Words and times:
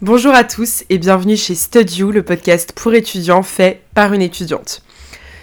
Bonjour 0.00 0.32
à 0.32 0.44
tous 0.44 0.84
et 0.90 0.98
bienvenue 0.98 1.36
chez 1.36 1.56
Studio, 1.56 2.12
le 2.12 2.22
podcast 2.22 2.70
pour 2.72 2.94
étudiants 2.94 3.42
fait 3.42 3.82
par 3.94 4.12
une 4.12 4.22
étudiante. 4.22 4.80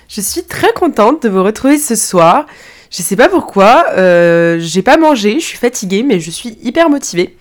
Je 0.08 0.21
suis 0.21 0.43
très 0.43 0.71
contente 0.71 1.24
de 1.24 1.28
vous 1.28 1.43
retrouver 1.43 1.78
ce 1.78 1.93
soir. 1.96 2.46
Je 2.89 3.02
sais 3.02 3.18
pas 3.18 3.28
pourquoi, 3.28 3.86
euh, 3.97 4.57
j'ai 4.62 4.81
pas 4.81 4.96
mangé, 4.96 5.41
je 5.41 5.46
suis 5.46 5.57
fatiguée, 5.57 6.04
mais 6.04 6.21
je 6.21 6.31
suis 6.31 6.57
hyper 6.63 6.89
motivée. 6.89 7.36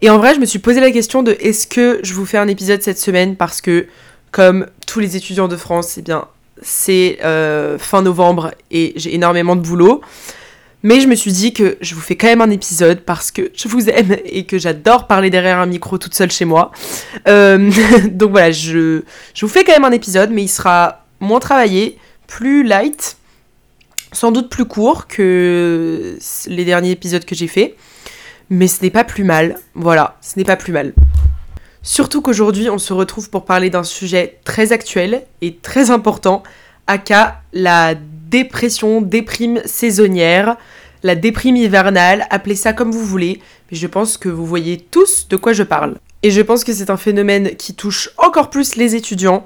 Et 0.00 0.10
en 0.10 0.18
vrai, 0.18 0.34
je 0.34 0.40
me 0.40 0.44
suis 0.44 0.58
posé 0.58 0.80
la 0.80 0.90
question 0.90 1.22
de 1.22 1.36
est-ce 1.38 1.68
que 1.68 2.00
je 2.02 2.14
vous 2.14 2.26
fais 2.26 2.38
un 2.38 2.48
épisode 2.48 2.82
cette 2.82 2.98
semaine 2.98 3.36
parce 3.36 3.60
que, 3.60 3.86
comme 4.32 4.66
tous 4.88 4.98
les 4.98 5.16
étudiants 5.16 5.46
de 5.46 5.56
France, 5.56 5.98
eh 5.98 6.02
bien, 6.02 6.26
c'est 6.62 7.20
euh, 7.22 7.78
fin 7.78 8.02
novembre 8.02 8.50
et 8.72 8.92
j'ai 8.96 9.14
énormément 9.14 9.54
de 9.54 9.60
boulot. 9.60 10.00
Mais 10.82 11.00
je 11.00 11.06
me 11.06 11.14
suis 11.14 11.32
dit 11.32 11.52
que 11.52 11.78
je 11.80 11.94
vous 11.94 12.00
fais 12.00 12.16
quand 12.16 12.26
même 12.26 12.40
un 12.40 12.50
épisode 12.50 13.00
parce 13.00 13.30
que 13.30 13.52
je 13.54 13.68
vous 13.68 13.88
aime 13.88 14.16
et 14.24 14.44
que 14.46 14.58
j'adore 14.58 15.06
parler 15.06 15.30
derrière 15.30 15.58
un 15.58 15.66
micro 15.66 15.96
toute 15.96 16.14
seule 16.14 16.30
chez 16.30 16.44
moi. 16.44 16.72
Euh, 17.28 17.70
donc 18.10 18.30
voilà, 18.32 18.50
je, 18.50 19.02
je 19.34 19.46
vous 19.46 19.52
fais 19.52 19.64
quand 19.64 19.72
même 19.72 19.84
un 19.84 19.92
épisode, 19.92 20.30
mais 20.30 20.42
il 20.42 20.48
sera 20.48 21.04
moins 21.20 21.38
travaillé, 21.38 21.98
plus 22.26 22.64
light, 22.64 23.16
sans 24.10 24.32
doute 24.32 24.48
plus 24.48 24.64
court 24.64 25.06
que 25.06 26.18
les 26.46 26.64
derniers 26.64 26.90
épisodes 26.90 27.24
que 27.24 27.34
j'ai 27.34 27.48
fait. 27.48 27.76
Mais 28.50 28.66
ce 28.66 28.82
n'est 28.82 28.90
pas 28.90 29.04
plus 29.04 29.24
mal. 29.24 29.58
Voilà, 29.74 30.16
ce 30.20 30.38
n'est 30.38 30.44
pas 30.44 30.56
plus 30.56 30.72
mal. 30.72 30.92
Surtout 31.82 32.22
qu'aujourd'hui, 32.22 32.68
on 32.70 32.78
se 32.78 32.92
retrouve 32.92 33.30
pour 33.30 33.44
parler 33.44 33.70
d'un 33.70 33.82
sujet 33.82 34.38
très 34.44 34.72
actuel 34.72 35.24
et 35.40 35.56
très 35.56 35.90
important, 35.90 36.42
aka 36.86 37.40
la 37.52 37.94
dépression, 38.32 39.02
déprime 39.02 39.60
saisonnière, 39.66 40.56
la 41.02 41.14
déprime 41.14 41.56
hivernale, 41.56 42.26
appelez 42.30 42.56
ça 42.56 42.72
comme 42.72 42.90
vous 42.90 43.04
voulez, 43.04 43.40
mais 43.70 43.76
je 43.76 43.86
pense 43.86 44.16
que 44.16 44.30
vous 44.30 44.46
voyez 44.46 44.78
tous 44.78 45.28
de 45.28 45.36
quoi 45.36 45.52
je 45.52 45.62
parle. 45.62 45.96
Et 46.22 46.30
je 46.30 46.40
pense 46.40 46.64
que 46.64 46.72
c'est 46.72 46.90
un 46.90 46.96
phénomène 46.96 47.56
qui 47.56 47.74
touche 47.74 48.10
encore 48.16 48.48
plus 48.48 48.76
les 48.76 48.94
étudiants, 48.96 49.42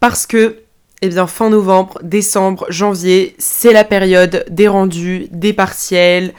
parce 0.00 0.26
que, 0.26 0.56
eh 1.02 1.08
bien, 1.08 1.26
fin 1.26 1.50
novembre, 1.50 1.98
décembre, 2.02 2.66
janvier, 2.70 3.34
c'est 3.38 3.72
la 3.72 3.84
période 3.84 4.46
des 4.48 4.68
rendus, 4.68 5.26
des 5.30 5.52
partiels, 5.52 6.32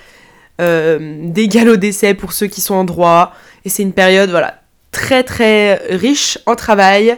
euh, 0.62 1.20
des 1.22 1.48
galops 1.48 1.80
d'essai 1.80 2.16
pour 2.16 2.34
ceux 2.34 2.48
qui 2.48 2.62
sont 2.62 2.76
en 2.76 2.84
droit, 2.84 3.34
et 3.64 3.70
c'est 3.70 3.84
une 3.84 3.94
période, 3.94 4.32
voilà, 4.32 4.62
très 4.92 5.24
très 5.24 5.76
riche 5.96 6.40
en 6.48 6.56
travail, 6.56 7.16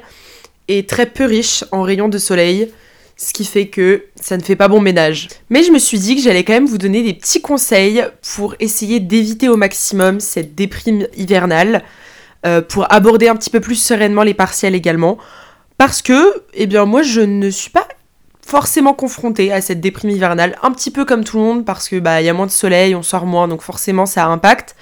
et 0.67 0.85
très 0.85 1.05
peu 1.05 1.23
riche 1.23 1.63
en 1.71 1.83
rayons 1.83 2.09
de 2.09 2.17
soleil 2.17 2.69
ce 3.17 3.33
qui 3.33 3.45
fait 3.45 3.67
que 3.67 4.05
ça 4.21 4.37
ne 4.37 4.43
fait 4.43 4.55
pas 4.55 4.67
bon 4.67 4.79
ménage. 4.79 5.27
Mais 5.49 5.63
je 5.63 5.71
me 5.71 5.79
suis 5.79 5.97
dit 5.97 6.15
que 6.15 6.21
j'allais 6.21 6.43
quand 6.43 6.53
même 6.53 6.67
vous 6.67 6.77
donner 6.77 7.03
des 7.03 7.13
petits 7.13 7.41
conseils 7.41 8.05
pour 8.35 8.55
essayer 8.59 8.99
d'éviter 8.99 9.49
au 9.49 9.57
maximum 9.57 10.19
cette 10.19 10.53
déprime 10.53 11.07
hivernale, 11.17 11.83
euh, 12.45 12.61
pour 12.61 12.91
aborder 12.93 13.27
un 13.27 13.35
petit 13.35 13.49
peu 13.49 13.59
plus 13.59 13.75
sereinement 13.75 14.23
les 14.23 14.35
partiels 14.35 14.75
également, 14.75 15.17
parce 15.79 16.03
que, 16.03 16.43
eh 16.53 16.67
bien, 16.67 16.85
moi, 16.85 17.01
je 17.01 17.21
ne 17.21 17.49
suis 17.49 17.71
pas 17.71 17.87
forcément 18.45 18.93
confrontée 18.93 19.51
à 19.51 19.61
cette 19.61 19.81
déprime 19.81 20.11
hivernale, 20.11 20.55
un 20.63 20.71
petit 20.71 20.91
peu 20.91 21.03
comme 21.03 21.23
tout 21.23 21.37
le 21.37 21.43
monde, 21.43 21.65
parce 21.65 21.89
que 21.89 21.99
bah 21.99 22.21
il 22.21 22.25
y 22.25 22.29
a 22.29 22.33
moins 22.33 22.45
de 22.45 22.51
soleil, 22.51 22.95
on 22.95 23.03
sort 23.03 23.25
moins, 23.25 23.47
donc 23.49 23.61
forcément 23.61 24.05
ça 24.05 24.25
impacte. 24.27 24.75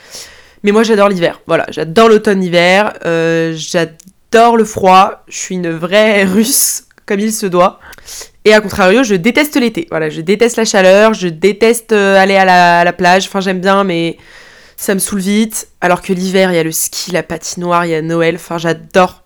Mais 0.63 0.71
moi 0.71 0.83
j'adore 0.83 1.09
l'hiver, 1.09 1.41
voilà, 1.47 1.65
j'adore 1.69 2.09
l'automne-hiver, 2.09 2.93
euh, 3.05 3.53
j'adore 3.55 4.55
le 4.55 4.65
froid, 4.65 5.23
je 5.27 5.37
suis 5.37 5.55
une 5.55 5.71
vraie 5.71 6.23
russe 6.25 6.83
comme 7.07 7.19
il 7.19 7.33
se 7.33 7.47
doit. 7.47 7.79
Et 8.45 8.53
à 8.53 8.61
contrario, 8.61 9.03
je 9.03 9.15
déteste 9.15 9.55
l'été. 9.59 9.87
Voilà, 9.89 10.09
je 10.09 10.21
déteste 10.21 10.55
la 10.57 10.65
chaleur, 10.65 11.15
je 11.15 11.27
déteste 11.27 11.91
euh, 11.91 12.15
aller 12.15 12.35
à 12.35 12.83
la, 12.83 12.93
plage. 12.93 13.25
Enfin, 13.25 13.39
j'aime 13.39 13.59
bien, 13.59 13.83
mais 13.83 14.17
ça 14.77 14.93
me 14.93 14.99
saoule 14.99 15.19
vite. 15.19 15.67
Alors 15.81 16.03
que 16.03 16.13
l'hiver, 16.13 16.51
il 16.51 16.55
y 16.55 16.59
a 16.59 16.63
le 16.63 16.71
ski, 16.71 17.11
la 17.11 17.23
patinoire, 17.23 17.85
il 17.85 17.91
y 17.91 17.95
a 17.95 18.03
Noël. 18.03 18.35
Enfin, 18.35 18.59
j'adore. 18.59 19.23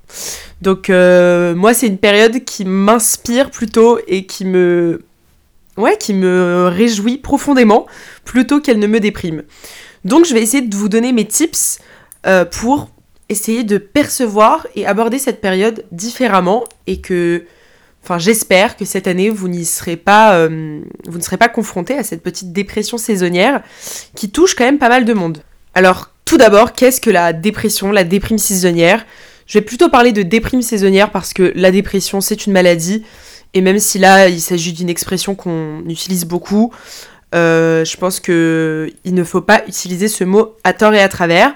Donc, 0.62 0.90
euh, 0.90 1.54
moi, 1.54 1.74
c'est 1.74 1.88
une 1.88 1.98
période 1.98 2.46
qui 2.46 2.64
m'inspire 2.64 3.52
plutôt 3.52 4.00
et 4.08 4.26
qui 4.26 4.46
me. 4.46 5.02
Ouais, 5.76 5.98
qui 5.98 6.14
me 6.14 6.68
réjouit 6.68 7.18
profondément 7.18 7.88
plutôt 8.26 8.60
qu'elle 8.60 8.80
ne 8.80 8.88
me 8.88 9.00
déprime. 9.00 9.44
Donc, 10.06 10.26
je 10.26 10.34
vais 10.34 10.42
essayer 10.42 10.66
de 10.66 10.76
vous 10.76 10.90
donner 10.90 11.12
mes 11.12 11.26
tips 11.26 11.80
euh, 12.26 12.46
pour 12.46 12.90
essayer 13.28 13.64
de 13.64 13.78
percevoir 13.78 14.66
et 14.76 14.86
aborder 14.86 15.20
cette 15.20 15.40
période 15.40 15.86
différemment 15.92 16.64
et 16.88 17.00
que 17.00 17.46
Enfin, 18.04 18.18
j'espère 18.18 18.78
que 18.78 18.86
cette 18.86 19.08
année, 19.08 19.30
vous 19.30 19.48
n'y 19.48 19.66
serez 19.66 19.98
pas, 19.98 20.36
euh, 20.36 20.82
vous 21.08 21.18
ne 21.18 21.24
serez 21.24 21.38
pas 21.38 21.50
confronté 21.50 21.98
à 21.98 22.04
cette 22.04 22.24
petite 22.24 22.54
dépression 22.54 22.98
saisonnière 22.98 23.62
qui 24.16 24.32
touche 24.32 24.56
quand 24.56 24.64
même 24.64 24.80
pas 24.80 24.90
mal 24.90 25.06
de 25.06 25.14
monde. 25.14 25.44
Alors, 25.76 26.10
tout 26.26 26.38
d'abord, 26.38 26.74
qu'est-ce 26.74 27.02
que 27.02 27.10
la 27.10 27.34
dépression, 27.34 27.92
la 27.92 28.04
déprime 28.04 28.38
saisonnière? 28.38 29.06
Je 29.46 29.58
vais 29.58 29.66
plutôt 29.66 29.90
parler 29.90 30.12
de 30.12 30.22
déprime 30.22 30.62
saisonnière 30.62 31.12
parce 31.12 31.34
que 31.34 31.52
la 31.56 31.72
dépression, 31.72 32.22
c'est 32.22 32.46
une 32.46 32.54
maladie. 32.54 33.04
Et 33.54 33.62
même 33.62 33.80
si 33.80 33.98
là, 33.98 34.28
il 34.30 34.42
s'agit 34.42 34.74
d'une 34.74 34.90
expression 34.90 35.34
qu'on 35.34 35.84
utilise 35.88 36.26
beaucoup, 36.26 36.72
euh, 37.34 37.84
je 37.84 37.98
pense 37.98 38.20
qu'il 38.20 38.34
ne 39.16 39.24
faut 39.24 39.42
pas 39.42 39.64
utiliser 39.68 40.08
ce 40.08 40.24
mot 40.24 40.56
à 40.64 40.74
tort 40.74 40.94
et 40.94 41.02
à 41.02 41.10
travers. 41.10 41.54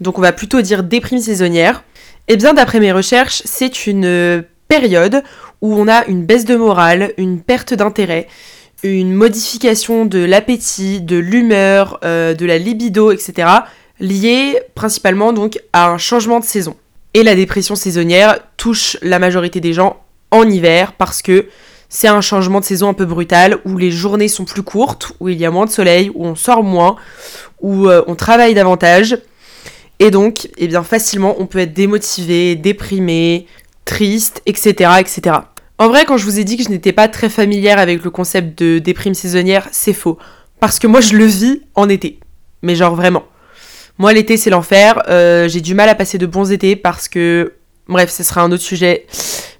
Donc, 0.00 0.18
on 0.18 0.22
va 0.22 0.32
plutôt 0.32 0.62
dire 0.62 0.82
déprime 0.82 1.20
saisonnière. 1.20 1.84
Eh 2.28 2.36
bien, 2.36 2.54
d'après 2.54 2.80
mes 2.80 2.92
recherches, 2.92 3.42
c'est 3.44 3.86
une 3.86 4.44
période 4.68 5.22
où 5.64 5.74
on 5.80 5.88
a 5.88 6.04
une 6.08 6.26
baisse 6.26 6.44
de 6.44 6.56
morale, 6.56 7.14
une 7.16 7.40
perte 7.40 7.72
d'intérêt, 7.72 8.28
une 8.82 9.14
modification 9.14 10.04
de 10.04 10.18
l'appétit, 10.18 11.00
de 11.00 11.16
l'humeur, 11.16 11.98
euh, 12.04 12.34
de 12.34 12.44
la 12.44 12.58
libido, 12.58 13.10
etc., 13.10 13.48
liée 13.98 14.60
principalement 14.74 15.32
donc 15.32 15.58
à 15.72 15.88
un 15.88 15.96
changement 15.96 16.38
de 16.38 16.44
saison. 16.44 16.76
Et 17.14 17.22
la 17.22 17.34
dépression 17.34 17.76
saisonnière 17.76 18.40
touche 18.58 18.98
la 19.00 19.18
majorité 19.18 19.60
des 19.60 19.72
gens 19.72 20.04
en 20.30 20.46
hiver 20.46 20.92
parce 20.92 21.22
que 21.22 21.46
c'est 21.88 22.08
un 22.08 22.20
changement 22.20 22.60
de 22.60 22.66
saison 22.66 22.90
un 22.90 22.94
peu 22.94 23.06
brutal 23.06 23.56
où 23.64 23.78
les 23.78 23.90
journées 23.90 24.28
sont 24.28 24.44
plus 24.44 24.64
courtes, 24.64 25.12
où 25.18 25.30
il 25.30 25.38
y 25.38 25.46
a 25.46 25.50
moins 25.50 25.64
de 25.64 25.70
soleil, 25.70 26.10
où 26.14 26.26
on 26.26 26.34
sort 26.34 26.62
moins, 26.62 26.96
où 27.62 27.88
euh, 27.88 28.04
on 28.06 28.16
travaille 28.16 28.52
davantage. 28.52 29.16
Et 29.98 30.10
donc, 30.10 30.46
eh 30.58 30.68
bien, 30.68 30.82
facilement, 30.82 31.36
on 31.38 31.46
peut 31.46 31.60
être 31.60 31.72
démotivé, 31.72 32.54
déprimé, 32.54 33.46
triste, 33.86 34.42
etc., 34.44 34.90
etc. 35.00 35.38
En 35.78 35.88
vrai, 35.88 36.04
quand 36.04 36.16
je 36.16 36.24
vous 36.24 36.38
ai 36.38 36.44
dit 36.44 36.56
que 36.56 36.62
je 36.62 36.68
n'étais 36.68 36.92
pas 36.92 37.08
très 37.08 37.28
familière 37.28 37.78
avec 37.78 38.04
le 38.04 38.10
concept 38.10 38.58
de 38.62 38.78
déprime 38.78 39.14
saisonnière, 39.14 39.68
c'est 39.72 39.92
faux. 39.92 40.18
Parce 40.60 40.78
que 40.78 40.86
moi, 40.86 41.00
je 41.00 41.16
le 41.16 41.24
vis 41.24 41.62
en 41.74 41.88
été. 41.88 42.20
Mais 42.62 42.76
genre 42.76 42.94
vraiment. 42.94 43.24
Moi, 43.98 44.12
l'été, 44.12 44.36
c'est 44.36 44.50
l'enfer. 44.50 45.02
Euh, 45.08 45.48
j'ai 45.48 45.60
du 45.60 45.74
mal 45.74 45.88
à 45.88 45.94
passer 45.94 46.18
de 46.18 46.26
bons 46.26 46.52
étés 46.52 46.76
parce 46.76 47.08
que... 47.08 47.54
Bref, 47.86 48.10
ce 48.10 48.22
sera 48.22 48.40
un 48.40 48.50
autre 48.50 48.62
sujet. 48.62 49.06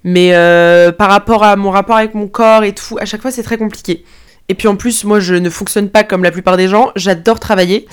Mais 0.02 0.34
euh, 0.34 0.92
par 0.92 1.10
rapport 1.10 1.42
à 1.42 1.56
mon 1.56 1.70
rapport 1.70 1.96
avec 1.96 2.14
mon 2.14 2.28
corps 2.28 2.64
et 2.64 2.72
tout, 2.72 2.96
à 2.98 3.04
chaque 3.04 3.20
fois, 3.20 3.30
c'est 3.30 3.42
très 3.42 3.58
compliqué. 3.58 4.04
Et 4.48 4.54
puis 4.54 4.68
en 4.68 4.76
plus, 4.76 5.04
moi, 5.04 5.20
je 5.20 5.34
ne 5.34 5.50
fonctionne 5.50 5.90
pas 5.90 6.04
comme 6.04 6.22
la 6.22 6.30
plupart 6.30 6.56
des 6.56 6.68
gens. 6.68 6.90
J'adore 6.96 7.40
travailler. 7.40 7.86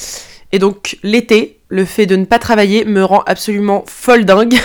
Et 0.51 0.59
donc, 0.59 0.97
l'été, 1.03 1.59
le 1.69 1.85
fait 1.85 2.05
de 2.05 2.15
ne 2.15 2.25
pas 2.25 2.37
travailler 2.37 2.85
me 2.85 3.03
rend 3.03 3.23
absolument 3.25 3.83
folle 3.87 4.25
dingue. 4.25 4.59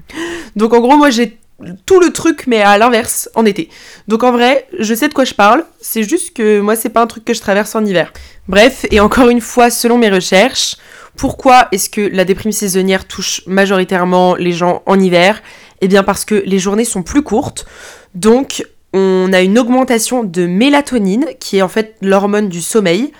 Donc 0.56 0.72
en 0.72 0.80
gros, 0.80 0.96
moi 0.96 1.10
j'ai 1.10 1.38
tout 1.86 2.00
le 2.00 2.12
truc, 2.12 2.46
mais 2.46 2.60
à 2.60 2.76
l'inverse, 2.78 3.30
en 3.34 3.44
été. 3.44 3.70
Donc 4.08 4.24
en 4.24 4.32
vrai, 4.32 4.66
je 4.78 4.94
sais 4.94 5.08
de 5.08 5.14
quoi 5.14 5.24
je 5.24 5.34
parle, 5.34 5.64
c'est 5.80 6.02
juste 6.02 6.34
que 6.34 6.60
moi, 6.60 6.76
c'est 6.76 6.90
pas 6.90 7.00
un 7.00 7.06
truc 7.06 7.24
que 7.24 7.34
je 7.34 7.40
traverse 7.40 7.74
en 7.74 7.84
hiver. 7.84 8.12
Bref, 8.48 8.84
et 8.90 9.00
encore 9.00 9.28
une 9.28 9.40
fois, 9.40 9.70
selon 9.70 9.98
mes 9.98 10.10
recherches, 10.10 10.76
pourquoi 11.16 11.68
est-ce 11.72 11.88
que 11.88 12.02
la 12.02 12.24
déprime 12.24 12.52
saisonnière 12.52 13.06
touche 13.06 13.42
majoritairement 13.46 14.34
les 14.34 14.52
gens 14.52 14.82
en 14.86 15.00
hiver? 15.00 15.42
Eh 15.80 15.88
bien 15.88 16.02
parce 16.02 16.24
que 16.24 16.42
les 16.46 16.58
journées 16.58 16.84
sont 16.84 17.02
plus 17.02 17.22
courtes, 17.22 17.66
donc 18.14 18.64
on 18.92 19.30
a 19.32 19.40
une 19.40 19.58
augmentation 19.58 20.24
de 20.24 20.46
mélatonine, 20.46 21.26
qui 21.40 21.58
est 21.58 21.62
en 21.62 21.68
fait 21.68 21.96
l'hormone 22.00 22.48
du 22.48 22.62
sommeil, 22.62 23.12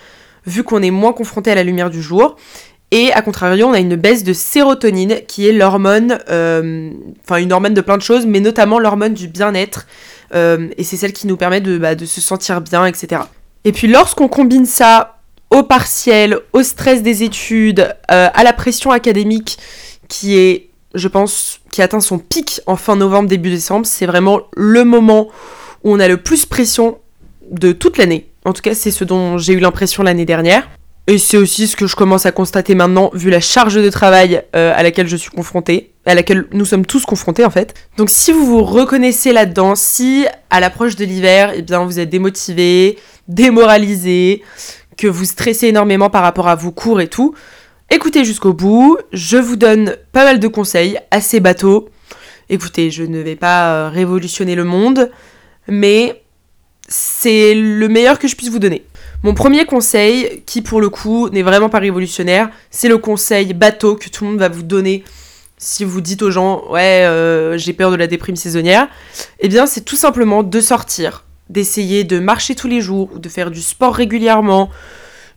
vu 0.47 0.63
qu'on 0.63 0.83
est 0.83 0.91
moins 0.91 1.13
confronté 1.13 1.51
à 1.51 1.55
la 1.55 1.65
lumière 1.65 1.91
du 1.91 2.01
jour. 2.01 2.37
Et 2.93 3.13
à 3.13 3.23
contrario, 3.23 3.67
on 3.67 3.73
a 3.73 3.81
une 3.81 3.97
baisse 3.97 4.23
de 4.23 4.33
sérotonine, 4.33 5.21
qui 5.27 5.49
est 5.49 5.53
l'hormone, 5.53 6.19
euh, 6.31 6.91
enfin 7.25 7.39
une 7.39 7.53
hormone 7.53 7.75
de 7.75 7.81
plein 7.81 7.97
de 7.97 8.03
choses, 8.03 8.27
mais 8.27 8.41
notamment 8.41 8.79
l'hormone 8.79 9.13
du 9.13 9.27
bien-être. 9.27 9.87
Euh, 10.35 10.69
et 10.77 10.85
c'est 10.85 10.97
celle 10.97 11.13
qui 11.13 11.27
nous 11.27 11.37
permet 11.37 11.61
de, 11.61 11.79
bah, 11.79 11.95
de, 11.95 12.07
se 12.07 12.21
sentir 12.21 12.61
bien, 12.61 12.87
etc. 12.87 13.23
Et 13.65 13.73
puis 13.73 13.89
lorsqu'on 13.89 14.29
combine 14.29 14.67
ça 14.67 15.19
au 15.51 15.63
partiel, 15.63 16.39
au 16.53 16.63
stress 16.63 17.03
des 17.03 17.23
études, 17.23 17.95
euh, 18.11 18.29
à 18.33 18.45
la 18.45 18.53
pression 18.53 18.93
académique, 18.93 19.59
qui 20.09 20.37
est, 20.37 20.71
je 20.95 21.09
pense, 21.09 21.61
qui 21.73 21.83
atteint 21.83 22.01
son 22.01 22.19
pic 22.19 22.61
en 22.67 22.77
fin 22.77 22.95
novembre, 22.95 23.29
début 23.29 23.51
décembre, 23.51 23.87
c'est 23.87 24.07
vraiment 24.07 24.43
le 24.57 24.85
moment 24.85 25.29
où 25.83 25.93
on 25.93 25.99
a 25.99 26.07
le 26.07 26.19
plus 26.19 26.47
pression 26.47 26.99
de 27.51 27.73
toute 27.73 27.99
l'année. 27.99 28.29
En 28.45 28.53
tout 28.53 28.63
cas, 28.63 28.75
c'est 28.75 28.93
ce 28.93 29.03
dont 29.03 29.39
j'ai 29.39 29.55
eu 29.55 29.59
l'impression 29.59 30.05
l'année 30.05 30.25
dernière. 30.25 30.69
Et 31.09 31.19
c'est 31.19 31.37
aussi 31.37 31.69
ce 31.69 31.77
que 31.77 31.87
je 31.87 31.95
commence 31.95 32.27
à 32.27 32.33
constater 32.33 32.75
maintenant, 32.75 33.11
vu 33.15 33.31
la 33.31 33.41
charge 33.41 33.75
de 33.75 33.91
travail 33.91 34.43
euh, 34.57 34.73
à 34.75 34.83
laquelle 34.83 35.07
je 35.07 35.17
suis 35.17 35.31
confrontée, 35.31 35.93
à 36.05 36.15
laquelle 36.15 36.47
nous 36.53 36.65
sommes 36.65 36.85
tous 36.85 37.05
confrontés 37.05 37.45
en 37.45 37.51
fait. 37.51 37.75
Donc 37.97 38.11
si 38.11 38.33
vous 38.33 38.45
vous 38.45 38.65
reconnaissez 38.65 39.33
là-dedans, 39.33 39.77
si 39.77 40.27
à 40.51 40.59
l'approche 40.59 40.97
de 40.97 41.05
l'hiver, 41.05 41.53
eh 41.55 41.63
bien 41.63 41.85
vous 41.85 42.01
êtes 42.01 42.11
démotivé, 42.11 42.99
démoralisé, 43.29 44.43
que 44.97 45.07
vous 45.07 45.25
stressez 45.25 45.69
énormément 45.69 46.11
par 46.11 46.23
rapport 46.23 46.49
à 46.49 46.57
vos 46.57 46.73
cours 46.73 47.01
et 47.01 47.09
tout, 47.09 47.35
Écoutez 47.89 48.25
jusqu'au 48.25 48.53
bout, 48.53 48.99
je 49.13 49.37
vous 49.37 49.55
donne 49.55 49.97
pas 50.11 50.25
mal 50.25 50.41
de 50.41 50.49
conseils, 50.49 50.99
assez 51.13 51.39
bateaux. 51.39 51.89
Écoutez, 52.49 52.91
je 52.91 53.05
ne 53.05 53.21
vais 53.21 53.37
pas 53.37 53.71
euh, 53.71 53.89
révolutionner 53.89 54.57
le 54.57 54.65
monde, 54.65 55.13
mais 55.69 56.25
c'est 56.89 57.55
le 57.55 57.89
meilleur 57.89 58.19
que 58.19 58.27
je 58.27 58.35
puisse 58.35 58.51
vous 58.51 58.59
donner. 58.59 58.85
Mon 59.23 59.35
premier 59.35 59.65
conseil, 59.65 60.43
qui 60.47 60.63
pour 60.63 60.81
le 60.81 60.89
coup 60.89 61.29
n'est 61.31 61.43
vraiment 61.43 61.69
pas 61.69 61.79
révolutionnaire, 61.79 62.51
c'est 62.71 62.89
le 62.89 62.99
conseil 62.99 63.55
bateau 63.55 63.97
que 63.97 64.09
tout 64.09 64.25
le 64.25 64.31
monde 64.31 64.39
va 64.39 64.49
vous 64.49 64.63
donner 64.63 65.05
si 65.59 65.85
vous 65.85 66.03
dites 66.03 66.21
aux 66.21 66.31
gens 66.31 66.65
ouais 66.71 67.05
euh, 67.07 67.57
j'ai 67.57 67.73
peur 67.73 67.91
de 67.91 67.97
la 67.97 68.07
déprime 68.07 68.37
saisonnière. 68.37 68.89
Eh 69.41 69.49
bien 69.49 69.67
c'est 69.67 69.85
tout 69.85 69.97
simplement 69.97 70.43
de 70.43 70.61
sortir, 70.61 71.25
d'essayer 71.49 72.05
de 72.05 72.19
marcher 72.19 72.55
tous 72.55 72.69
les 72.69 72.81
jours 72.81 73.11
ou 73.15 73.19
de 73.19 73.29
faire 73.29 73.51
du 73.51 73.63
sport 73.63 73.95
régulièrement, 73.95 74.71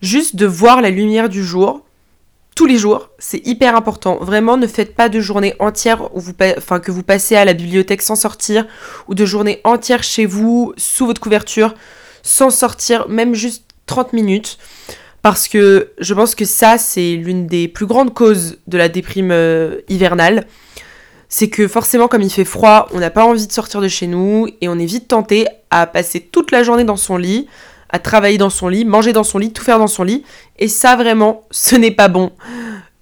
juste 0.02 0.36
de 0.36 0.46
voir 0.46 0.82
la 0.82 0.90
lumière 0.90 1.28
du 1.28 1.42
jour 1.42 1.84
tous 2.60 2.66
les 2.66 2.76
jours, 2.76 3.08
c'est 3.18 3.46
hyper 3.46 3.74
important. 3.74 4.18
Vraiment, 4.20 4.58
ne 4.58 4.66
faites 4.66 4.94
pas 4.94 5.08
de 5.08 5.18
journée 5.18 5.54
entière 5.60 6.14
où 6.14 6.20
que 6.20 6.90
vous 6.90 7.02
passez 7.02 7.34
à 7.34 7.46
la 7.46 7.54
bibliothèque 7.54 8.02
sans 8.02 8.16
sortir, 8.16 8.66
ou 9.08 9.14
de 9.14 9.24
journée 9.24 9.62
entière 9.64 10.02
chez 10.02 10.26
vous, 10.26 10.74
sous 10.76 11.06
votre 11.06 11.22
couverture, 11.22 11.74
sans 12.22 12.50
sortir, 12.50 13.08
même 13.08 13.34
juste 13.34 13.69
30 13.90 14.12
minutes. 14.12 14.56
Parce 15.22 15.48
que 15.48 15.90
je 15.98 16.14
pense 16.14 16.34
que 16.34 16.46
ça, 16.46 16.78
c'est 16.78 17.16
l'une 17.16 17.46
des 17.46 17.68
plus 17.68 17.84
grandes 17.84 18.14
causes 18.14 18.56
de 18.66 18.78
la 18.78 18.88
déprime 18.88 19.30
euh, 19.32 19.80
hivernale. 19.88 20.46
C'est 21.28 21.48
que 21.48 21.68
forcément, 21.68 22.08
comme 22.08 22.22
il 22.22 22.30
fait 22.30 22.46
froid, 22.46 22.88
on 22.94 23.00
n'a 23.00 23.10
pas 23.10 23.24
envie 23.24 23.46
de 23.46 23.52
sortir 23.52 23.80
de 23.80 23.88
chez 23.88 24.06
nous 24.06 24.48
et 24.60 24.68
on 24.68 24.78
est 24.78 24.86
vite 24.86 25.08
tenté 25.08 25.46
à 25.70 25.86
passer 25.86 26.20
toute 26.20 26.50
la 26.50 26.62
journée 26.62 26.84
dans 26.84 26.96
son 26.96 27.18
lit, 27.18 27.48
à 27.90 27.98
travailler 27.98 28.38
dans 28.38 28.50
son 28.50 28.68
lit, 28.68 28.84
manger 28.84 29.12
dans 29.12 29.24
son 29.24 29.38
lit, 29.38 29.52
tout 29.52 29.62
faire 29.62 29.78
dans 29.78 29.86
son 29.86 30.04
lit. 30.04 30.24
Et 30.58 30.68
ça, 30.68 30.96
vraiment, 30.96 31.44
ce 31.50 31.76
n'est 31.76 31.90
pas 31.90 32.08
bon. 32.08 32.32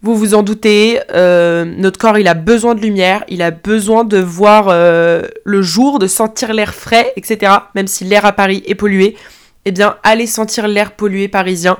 Vous 0.02 0.16
vous 0.16 0.34
en 0.34 0.42
doutez, 0.42 1.00
euh, 1.12 1.64
notre 1.64 1.98
corps, 1.98 2.18
il 2.18 2.28
a 2.28 2.34
besoin 2.34 2.74
de 2.74 2.80
lumière, 2.80 3.24
il 3.28 3.42
a 3.42 3.50
besoin 3.50 4.04
de 4.04 4.18
voir 4.18 4.68
euh, 4.68 5.22
le 5.44 5.60
jour, 5.60 5.98
de 5.98 6.06
sentir 6.06 6.52
l'air 6.52 6.72
frais, 6.72 7.12
etc. 7.16 7.52
Même 7.74 7.88
si 7.88 8.04
l'air 8.04 8.24
à 8.24 8.32
Paris 8.32 8.62
est 8.66 8.76
pollué, 8.76 9.16
eh 9.68 9.72
bien, 9.72 9.96
allez 10.02 10.26
sentir 10.26 10.66
l'air 10.68 10.92
pollué 10.92 11.28
parisien. 11.28 11.78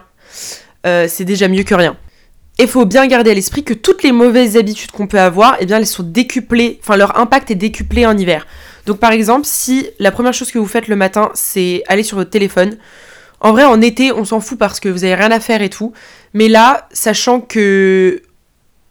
Euh, 0.87 1.06
c'est 1.08 1.25
déjà 1.25 1.49
mieux 1.49 1.62
que 1.62 1.75
rien. 1.75 1.96
Il 2.58 2.67
faut 2.67 2.85
bien 2.85 3.06
garder 3.06 3.31
à 3.31 3.35
l'esprit 3.35 3.64
que 3.64 3.75
toutes 3.75 4.02
les 4.02 4.12
mauvaises 4.12 4.56
habitudes 4.56 4.90
qu'on 4.90 5.06
peut 5.06 5.20
avoir, 5.20 5.56
eh 5.61 5.67
bien, 5.67 5.79
elles 5.79 5.87
sont 5.87 6.02
décuplées, 6.02 6.79
enfin, 6.82 6.96
leur 6.96 7.19
impact 7.19 7.50
est 7.50 7.56
décuplé 7.56 8.05
en 8.05 8.17
hiver. 8.17 8.46
Donc 8.87 8.99
par 8.99 9.12
exemple, 9.12 9.44
si 9.44 9.88
la 9.99 10.11
première 10.11 10.32
chose 10.32 10.50
que 10.50 10.58
vous 10.58 10.67
faites 10.67 10.88
le 10.88 10.96
matin, 10.96 11.31
c'est 11.35 11.82
aller 11.88 12.02
sur 12.02 12.17
votre 12.17 12.31
téléphone, 12.31 12.76
en 13.40 13.52
vrai, 13.52 13.64
en 13.64 13.81
été, 13.81 14.12
on 14.12 14.25
s'en 14.25 14.40
fout 14.40 14.58
parce 14.58 14.81
que 14.81 14.88
vous 14.88 15.05
avez 15.05 15.14
rien 15.14 15.31
à 15.31 15.40
faire 15.40 15.62
et 15.62 15.70
tout. 15.70 15.93
Mais 16.35 16.49
là, 16.49 16.88
sachant 16.93 17.40
que 17.40 18.20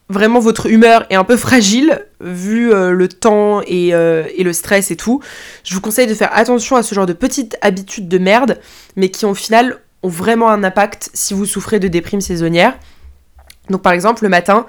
vraiment 0.09 0.39
votre 0.39 0.68
humeur 0.68 1.06
est 1.09 1.15
un 1.15 1.24
peu 1.24 1.38
fragile, 1.38 2.06
vu 2.21 2.71
euh, 2.71 2.92
le 2.92 3.07
temps 3.07 3.62
et, 3.65 3.94
euh, 3.94 4.24
et, 4.36 4.44
le 4.44 4.54
stress 4.54 4.92
et 4.92 4.95
tout, 4.95 5.21
je 5.63 5.74
vous 5.74 5.81
conseille 5.81 6.07
de 6.07 6.13
faire 6.13 6.30
attention 6.33 6.75
à 6.75 6.83
ce 6.83 6.95
genre 6.95 7.06
de 7.06 7.13
petites 7.13 7.57
habitudes 7.62 8.07
de 8.07 8.18
merde, 8.18 8.59
mais 8.95 9.09
qui 9.09 9.25
au 9.25 9.33
final 9.33 9.80
ont 10.04 10.09
vraiment 10.09 10.50
un 10.50 10.63
impact 10.63 11.09
si 11.13 11.33
vous 11.33 11.45
souffrez 11.45 11.80
de 11.80 11.88
déprime 11.88 12.21
saisonnière. 12.21 12.77
Donc 13.69 13.81
par 13.81 13.94
exemple, 13.94 14.24
le 14.24 14.30
matin, 14.30 14.65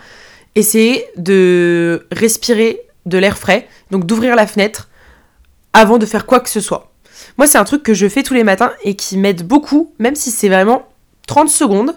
essayez 0.54 1.04
de 1.16 2.06
respirer 2.10 2.80
de 3.06 3.18
l'air 3.18 3.38
frais, 3.38 3.68
donc 3.90 4.06
d'ouvrir 4.06 4.34
la 4.34 4.46
fenêtre 4.46 4.88
avant 5.72 5.98
de 5.98 6.06
faire 6.06 6.26
quoi 6.26 6.40
que 6.40 6.50
ce 6.50 6.60
soit. 6.60 6.92
Moi, 7.36 7.46
c'est 7.46 7.58
un 7.58 7.64
truc 7.64 7.82
que 7.82 7.94
je 7.94 8.08
fais 8.08 8.22
tous 8.22 8.34
les 8.34 8.44
matins 8.44 8.72
et 8.82 8.96
qui 8.96 9.16
m'aide 9.16 9.46
beaucoup, 9.46 9.92
même 9.98 10.14
si 10.14 10.30
c'est 10.30 10.48
vraiment 10.48 10.88
30 11.26 11.48
secondes. 11.48 11.96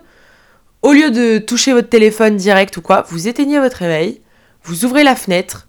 Au 0.81 0.93
lieu 0.93 1.11
de 1.11 1.37
toucher 1.37 1.73
votre 1.73 1.89
téléphone 1.89 2.37
direct 2.37 2.75
ou 2.77 2.81
quoi, 2.81 3.05
vous 3.09 3.27
éteignez 3.27 3.59
votre 3.59 3.77
réveil, 3.77 4.21
vous 4.63 4.83
ouvrez 4.83 5.03
la 5.03 5.15
fenêtre, 5.15 5.67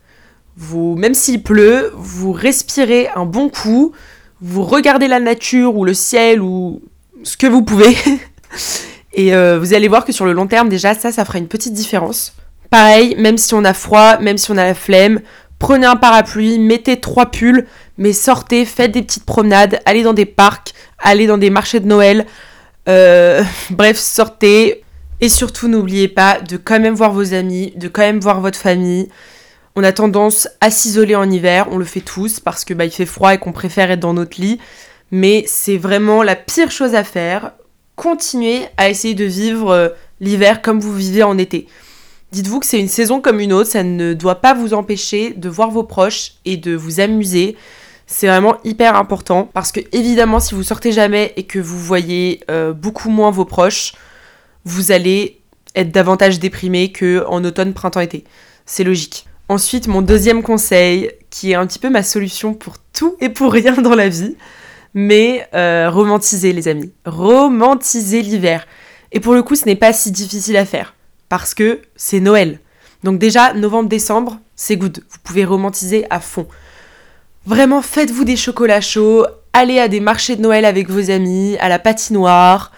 vous, 0.57 0.97
même 0.97 1.13
s'il 1.13 1.43
pleut, 1.43 1.93
vous 1.95 2.33
respirez 2.33 3.09
un 3.15 3.27
bon 3.27 3.51
coup, 3.51 3.93
vous 4.41 4.65
regardez 4.65 5.09
la 5.09 5.21
nature 5.21 5.77
ou 5.77 5.85
le 5.85 5.93
ciel 5.93 6.41
ou 6.41 6.81
ce 7.25 7.37
que 7.37 7.47
vous 7.47 7.63
pouvez. 7.63 7.95
et 9.13 9.35
euh, 9.35 9.59
vous 9.59 9.75
allez 9.75 9.87
voir 9.87 10.07
que 10.07 10.13
sur 10.13 10.25
le 10.25 10.33
long 10.33 10.47
terme, 10.47 10.71
déjà, 10.71 10.95
ça, 10.95 11.13
ça 11.13 11.27
fera 11.27 11.39
une 11.39 11.49
petite 11.49 11.75
différence. 11.75 12.35
Pareil, 12.71 13.15
même 13.17 13.37
si 13.37 13.53
on 13.53 13.65
a 13.65 13.75
froid, 13.75 14.17
même 14.19 14.39
si 14.39 14.51
on 14.51 14.57
a 14.57 14.65
la 14.65 14.75
flemme, 14.75 15.21
prenez 15.59 15.87
un 15.87 15.97
parapluie, 15.97 16.59
mettez 16.59 17.01
trois 17.01 17.31
pulls, 17.31 17.67
mais 17.99 18.15
sortez, 18.15 18.65
faites 18.65 18.93
des 18.93 19.03
petites 19.03 19.27
promenades, 19.27 19.79
allez 19.85 20.03
dans 20.03 20.15
des 20.15 20.25
parcs, 20.25 20.73
allez 20.99 21.27
dans 21.27 21.39
des 21.39 21.51
marchés 21.51 21.81
de 21.81 21.87
Noël. 21.87 22.27
Euh, 22.89 23.45
bref, 23.71 23.99
sortez. 23.99 24.82
Et 25.23 25.29
surtout, 25.29 25.69
n'oubliez 25.69 26.09
pas 26.09 26.41
de 26.41 26.57
quand 26.57 26.81
même 26.81 26.95
voir 26.95 27.13
vos 27.13 27.33
amis, 27.33 27.73
de 27.77 27.87
quand 27.87 28.03
même 28.03 28.19
voir 28.19 28.41
votre 28.41 28.59
famille. 28.59 29.09
On 29.77 29.85
a 29.85 29.93
tendance 29.93 30.49
à 30.61 30.69
s'isoler 30.73 31.15
en 31.15 31.31
hiver, 31.31 31.69
on 31.71 31.79
le 31.79 31.85
fait 31.85 32.01
tous 32.01 32.41
parce 32.41 32.65
que 32.65 32.75
bah, 32.75 32.87
il 32.87 32.91
fait 32.91 33.07
froid 33.07 33.33
et 33.33 33.39
qu'on 33.39 33.53
préfère 33.53 33.93
être 33.93 34.01
dans 34.01 34.15
notre 34.15 34.41
lit. 34.41 34.59
Mais 35.13 35.45
c'est 35.47 35.77
vraiment 35.77 36.25
la 36.25 36.35
pire 36.35 36.73
chose 36.73 36.97
à 36.97 37.05
faire. 37.05 37.53
Continuez 37.95 38.65
à 38.77 38.91
essayer 38.91 39.15
de 39.15 39.25
vivre 39.25 39.71
euh, 39.71 39.89
l'hiver 40.19 40.61
comme 40.61 40.81
vous 40.81 40.93
vivez 40.93 41.23
en 41.23 41.39
été. 41.39 41.69
Dites-vous 42.33 42.59
que 42.59 42.67
c'est 42.67 42.81
une 42.81 42.89
saison 42.89 43.21
comme 43.21 43.39
une 43.39 43.53
autre, 43.53 43.71
ça 43.71 43.85
ne 43.85 44.15
doit 44.15 44.41
pas 44.41 44.55
vous 44.55 44.75
empêcher 44.75 45.35
de 45.35 45.49
voir 45.49 45.71
vos 45.71 45.85
proches 45.85 46.33
et 46.45 46.57
de 46.57 46.75
vous 46.75 46.99
amuser. 46.99 47.57
C'est 48.09 48.27
vraiment 48.27 48.57
hyper 48.65 48.97
important 48.97 49.49
parce 49.55 49.71
que 49.71 49.81
évidemment 49.93 50.41
si 50.41 50.57
vous 50.57 50.65
sortez 50.65 50.91
jamais 50.91 51.33
et 51.37 51.45
que 51.45 51.61
vous 51.61 51.79
voyez 51.79 52.41
euh, 52.51 52.73
beaucoup 52.73 53.09
moins 53.09 53.31
vos 53.31 53.45
proches, 53.45 53.93
vous 54.65 54.93
allez 54.93 55.41
être 55.75 55.91
davantage 55.91 56.39
déprimé 56.39 56.93
que 56.93 57.25
en 57.27 57.45
automne, 57.45 57.73
printemps, 57.73 58.01
été. 58.01 58.25
C'est 58.67 58.85
logique. 58.85 59.27
Ensuite, 59.49 59.89
mon 59.89 60.03
deuxième 60.03 60.43
conseil, 60.43 61.11
qui 61.31 61.53
est 61.53 61.55
un 61.55 61.67
petit 61.67 61.79
peu 61.79 61.91
ma 61.91 62.03
solution 62.03 62.55
pour 62.55 62.75
tout 62.93 63.17
et 63.21 63.29
pour 63.29 63.53
rien 63.53 63.75
dans 63.75 63.95
la 63.95 64.09
vie, 64.09 64.37
mais 64.95 65.47
euh, 65.55 65.91
romantiser 65.91 66.53
les 66.53 66.69
amis. 66.69 66.93
Romantiser 67.05 68.23
l'hiver. 68.23 68.67
Et 69.11 69.21
pour 69.21 69.35
le 69.35 69.43
coup, 69.43 69.57
ce 69.57 69.67
n'est 69.67 69.77
pas 69.77 69.93
si 69.93 70.11
difficile 70.11 70.57
à 70.57 70.65
faire 70.65 70.95
parce 71.29 71.55
que 71.55 71.81
c'est 71.97 72.21
Noël. 72.21 72.61
Donc 73.05 73.19
déjà, 73.19 73.55
novembre-décembre, 73.55 74.39
c'est 74.55 74.77
good. 74.77 75.03
Vous 75.11 75.19
pouvez 75.25 75.45
romantiser 75.45 76.07
à 76.11 76.21
fond. 76.21 76.47
Vraiment, 77.47 77.83
faites-vous 77.83 78.25
des 78.25 78.37
chocolats 78.37 78.81
chauds, 78.81 79.27
allez 79.53 79.79
à 79.79 79.89
des 79.89 80.01
marchés 80.01 80.37
de 80.37 80.43
Noël 80.43 80.65
avec 80.65 80.89
vos 80.89 81.11
amis, 81.11 81.57
à 81.59 81.69
la 81.69 81.79
patinoire, 81.79 82.71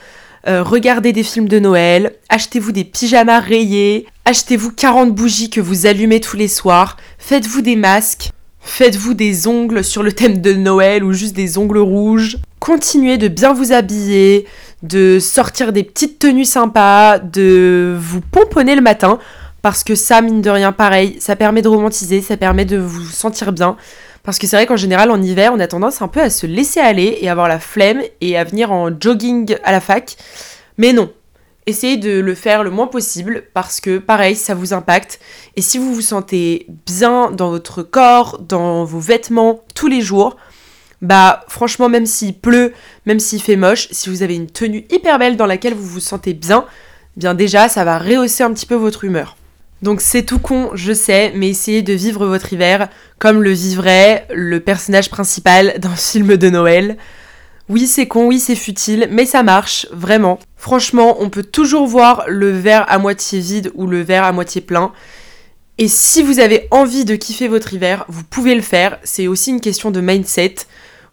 euh, 0.46 0.62
regardez 0.62 1.12
des 1.12 1.22
films 1.22 1.48
de 1.48 1.58
Noël, 1.58 2.16
achetez-vous 2.28 2.72
des 2.72 2.84
pyjamas 2.84 3.40
rayés, 3.40 4.06
achetez-vous 4.24 4.72
40 4.72 5.14
bougies 5.14 5.48
que 5.48 5.60
vous 5.60 5.86
allumez 5.86 6.20
tous 6.20 6.36
les 6.36 6.48
soirs, 6.48 6.98
faites-vous 7.18 7.62
des 7.62 7.76
masques, 7.76 8.30
faites-vous 8.60 9.14
des 9.14 9.46
ongles 9.46 9.82
sur 9.82 10.02
le 10.02 10.12
thème 10.12 10.42
de 10.42 10.52
Noël 10.52 11.02
ou 11.02 11.12
juste 11.12 11.34
des 11.34 11.56
ongles 11.56 11.78
rouges. 11.78 12.38
Continuez 12.60 13.16
de 13.16 13.28
bien 13.28 13.54
vous 13.54 13.72
habiller, 13.72 14.46
de 14.82 15.18
sortir 15.18 15.72
des 15.72 15.82
petites 15.82 16.18
tenues 16.18 16.44
sympas, 16.44 17.18
de 17.18 17.96
vous 17.98 18.20
pomponner 18.20 18.74
le 18.74 18.82
matin, 18.82 19.18
parce 19.62 19.82
que 19.82 19.94
ça, 19.94 20.20
mine 20.20 20.42
de 20.42 20.50
rien, 20.50 20.72
pareil, 20.72 21.16
ça 21.20 21.36
permet 21.36 21.62
de 21.62 21.68
romantiser, 21.68 22.20
ça 22.20 22.36
permet 22.36 22.66
de 22.66 22.76
vous 22.76 23.06
sentir 23.06 23.52
bien. 23.52 23.76
Parce 24.24 24.38
que 24.38 24.46
c'est 24.46 24.56
vrai 24.56 24.66
qu'en 24.66 24.76
général, 24.76 25.10
en 25.10 25.22
hiver, 25.22 25.52
on 25.54 25.60
a 25.60 25.66
tendance 25.68 26.02
un 26.02 26.08
peu 26.08 26.20
à 26.20 26.30
se 26.30 26.46
laisser 26.46 26.80
aller 26.80 27.18
et 27.20 27.28
avoir 27.28 27.46
la 27.46 27.60
flemme 27.60 28.02
et 28.22 28.36
à 28.36 28.44
venir 28.44 28.72
en 28.72 28.88
jogging 28.98 29.56
à 29.62 29.70
la 29.70 29.80
fac. 29.80 30.16
Mais 30.78 30.94
non, 30.94 31.12
essayez 31.66 31.98
de 31.98 32.20
le 32.20 32.34
faire 32.34 32.64
le 32.64 32.70
moins 32.70 32.86
possible 32.86 33.44
parce 33.52 33.80
que 33.80 33.98
pareil, 33.98 34.34
ça 34.34 34.54
vous 34.54 34.72
impacte. 34.72 35.20
Et 35.56 35.62
si 35.62 35.76
vous 35.76 35.94
vous 35.94 36.00
sentez 36.00 36.66
bien 36.86 37.30
dans 37.30 37.50
votre 37.50 37.82
corps, 37.82 38.38
dans 38.38 38.84
vos 38.84 38.98
vêtements 38.98 39.60
tous 39.74 39.88
les 39.88 40.00
jours, 40.00 40.38
bah 41.02 41.44
franchement 41.48 41.90
même 41.90 42.06
s'il 42.06 42.38
pleut, 42.38 42.72
même 43.04 43.20
s'il 43.20 43.42
fait 43.42 43.56
moche, 43.56 43.88
si 43.90 44.08
vous 44.08 44.22
avez 44.22 44.36
une 44.36 44.46
tenue 44.46 44.86
hyper 44.90 45.18
belle 45.18 45.36
dans 45.36 45.44
laquelle 45.44 45.74
vous 45.74 45.86
vous 45.86 46.00
sentez 46.00 46.32
bien, 46.32 46.64
bien 47.18 47.34
déjà 47.34 47.68
ça 47.68 47.84
va 47.84 47.98
rehausser 47.98 48.42
un 48.42 48.54
petit 48.54 48.64
peu 48.64 48.74
votre 48.74 49.04
humeur. 49.04 49.36
Donc 49.82 50.00
c'est 50.00 50.22
tout 50.22 50.38
con, 50.38 50.70
je 50.74 50.92
sais, 50.92 51.32
mais 51.34 51.50
essayez 51.50 51.82
de 51.82 51.92
vivre 51.92 52.26
votre 52.26 52.52
hiver 52.52 52.88
comme 53.18 53.42
le 53.42 53.52
vivrait 53.52 54.26
le 54.32 54.60
personnage 54.60 55.10
principal 55.10 55.74
d'un 55.78 55.96
film 55.96 56.36
de 56.36 56.50
Noël. 56.50 56.96
Oui, 57.68 57.86
c'est 57.86 58.06
con, 58.06 58.26
oui, 58.26 58.40
c'est 58.40 58.56
futile, 58.56 59.08
mais 59.10 59.24
ça 59.24 59.42
marche, 59.42 59.86
vraiment. 59.90 60.38
Franchement, 60.56 61.16
on 61.20 61.30
peut 61.30 61.42
toujours 61.42 61.86
voir 61.86 62.24
le 62.28 62.50
verre 62.50 62.84
à 62.90 62.98
moitié 62.98 63.40
vide 63.40 63.72
ou 63.74 63.86
le 63.86 64.02
verre 64.02 64.24
à 64.24 64.32
moitié 64.32 64.60
plein. 64.60 64.92
Et 65.78 65.88
si 65.88 66.22
vous 66.22 66.38
avez 66.40 66.68
envie 66.70 67.04
de 67.04 67.16
kiffer 67.16 67.48
votre 67.48 67.72
hiver, 67.72 68.04
vous 68.08 68.22
pouvez 68.22 68.54
le 68.54 68.60
faire. 68.60 68.98
C'est 69.02 69.26
aussi 69.26 69.50
une 69.50 69.60
question 69.60 69.90
de 69.90 70.00
mindset. 70.00 70.54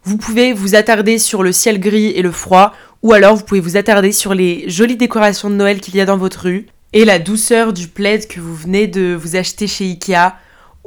Vous 0.04 0.18
pouvez 0.18 0.54
vous 0.54 0.76
attarder 0.76 1.20
sur 1.20 1.42
le 1.42 1.52
ciel 1.52 1.80
gris 1.80 2.08
et 2.08 2.22
le 2.22 2.32
froid, 2.32 2.74
ou 3.02 3.14
alors 3.14 3.36
vous 3.36 3.44
pouvez 3.44 3.62
vous 3.62 3.78
attarder 3.78 4.12
sur 4.12 4.34
les 4.34 4.70
jolies 4.70 4.98
décorations 4.98 5.50
de 5.50 5.56
Noël 5.56 5.80
qu'il 5.80 5.96
y 5.96 6.02
a 6.02 6.06
dans 6.06 6.18
votre 6.18 6.42
rue, 6.44 6.68
et 6.94 7.06
la 7.06 7.20
douceur 7.20 7.74
du 7.74 7.88
plaid 7.88 8.28
que 8.28 8.40
vous 8.40 8.56
venez 8.56 8.88
de 8.88 9.14
vous 9.14 9.36
acheter 9.36 9.68
chez 9.68 9.86
Ikea, 9.86 10.34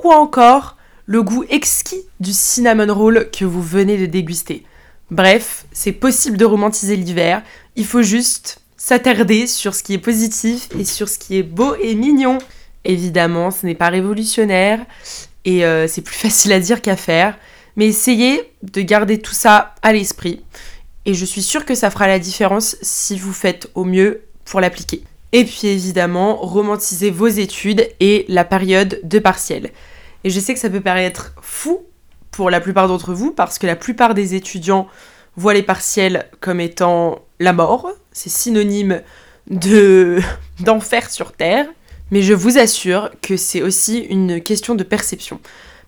ou 0.02 0.12
encore 0.12 0.76
le 1.06 1.22
goût 1.22 1.44
exquis 1.50 2.02
du 2.20 2.32
cinnamon 2.32 2.92
roll 2.92 3.28
que 3.30 3.44
vous 3.44 3.62
venez 3.62 3.98
de 3.98 4.06
déguster. 4.06 4.64
Bref, 5.10 5.66
c'est 5.72 5.92
possible 5.92 6.36
de 6.36 6.44
romantiser 6.44 6.96
l'hiver, 6.96 7.42
il 7.76 7.86
faut 7.86 8.02
juste 8.02 8.60
s'attarder 8.76 9.46
sur 9.46 9.74
ce 9.74 9.82
qui 9.82 9.94
est 9.94 9.98
positif 9.98 10.68
et 10.78 10.84
sur 10.84 11.08
ce 11.08 11.18
qui 11.18 11.38
est 11.38 11.42
beau 11.42 11.74
et 11.76 11.94
mignon. 11.94 12.38
Évidemment, 12.84 13.50
ce 13.50 13.64
n'est 13.64 13.74
pas 13.74 13.88
révolutionnaire 13.88 14.84
et 15.44 15.64
euh, 15.64 15.86
c'est 15.88 16.02
plus 16.02 16.16
facile 16.28 16.52
à 16.52 16.60
dire 16.60 16.82
qu'à 16.82 16.96
faire, 16.96 17.38
mais 17.76 17.86
essayez 17.86 18.52
de 18.62 18.82
garder 18.82 19.20
tout 19.20 19.34
ça 19.34 19.74
à 19.82 19.92
l'esprit 19.92 20.42
et 21.06 21.14
je 21.14 21.24
suis 21.24 21.42
sûre 21.42 21.64
que 21.64 21.74
ça 21.74 21.90
fera 21.90 22.06
la 22.06 22.18
différence 22.18 22.76
si 22.82 23.18
vous 23.18 23.32
faites 23.32 23.70
au 23.74 23.84
mieux 23.84 24.22
pour 24.44 24.60
l'appliquer. 24.60 25.02
Et 25.34 25.44
puis 25.44 25.66
évidemment, 25.66 26.36
romantisez 26.36 27.10
vos 27.10 27.26
études 27.26 27.88
et 27.98 28.24
la 28.28 28.44
période 28.44 29.00
de 29.02 29.18
partiel. 29.18 29.72
Et 30.22 30.30
je 30.30 30.38
sais 30.38 30.54
que 30.54 30.60
ça 30.60 30.70
peut 30.70 30.80
paraître 30.80 31.34
fou 31.42 31.82
pour 32.30 32.50
la 32.50 32.60
plupart 32.60 32.86
d'entre 32.86 33.12
vous 33.12 33.32
parce 33.32 33.58
que 33.58 33.66
la 33.66 33.74
plupart 33.74 34.14
des 34.14 34.36
étudiants 34.36 34.86
voient 35.34 35.52
les 35.52 35.64
partiels 35.64 36.28
comme 36.38 36.60
étant 36.60 37.18
la 37.40 37.52
mort, 37.52 37.90
c'est 38.12 38.30
synonyme 38.30 39.02
de 39.50 40.20
d'enfer 40.60 41.10
sur 41.10 41.32
terre, 41.32 41.66
mais 42.12 42.22
je 42.22 42.32
vous 42.32 42.56
assure 42.56 43.10
que 43.20 43.36
c'est 43.36 43.60
aussi 43.60 43.98
une 43.98 44.40
question 44.40 44.76
de 44.76 44.84
perception 44.84 45.40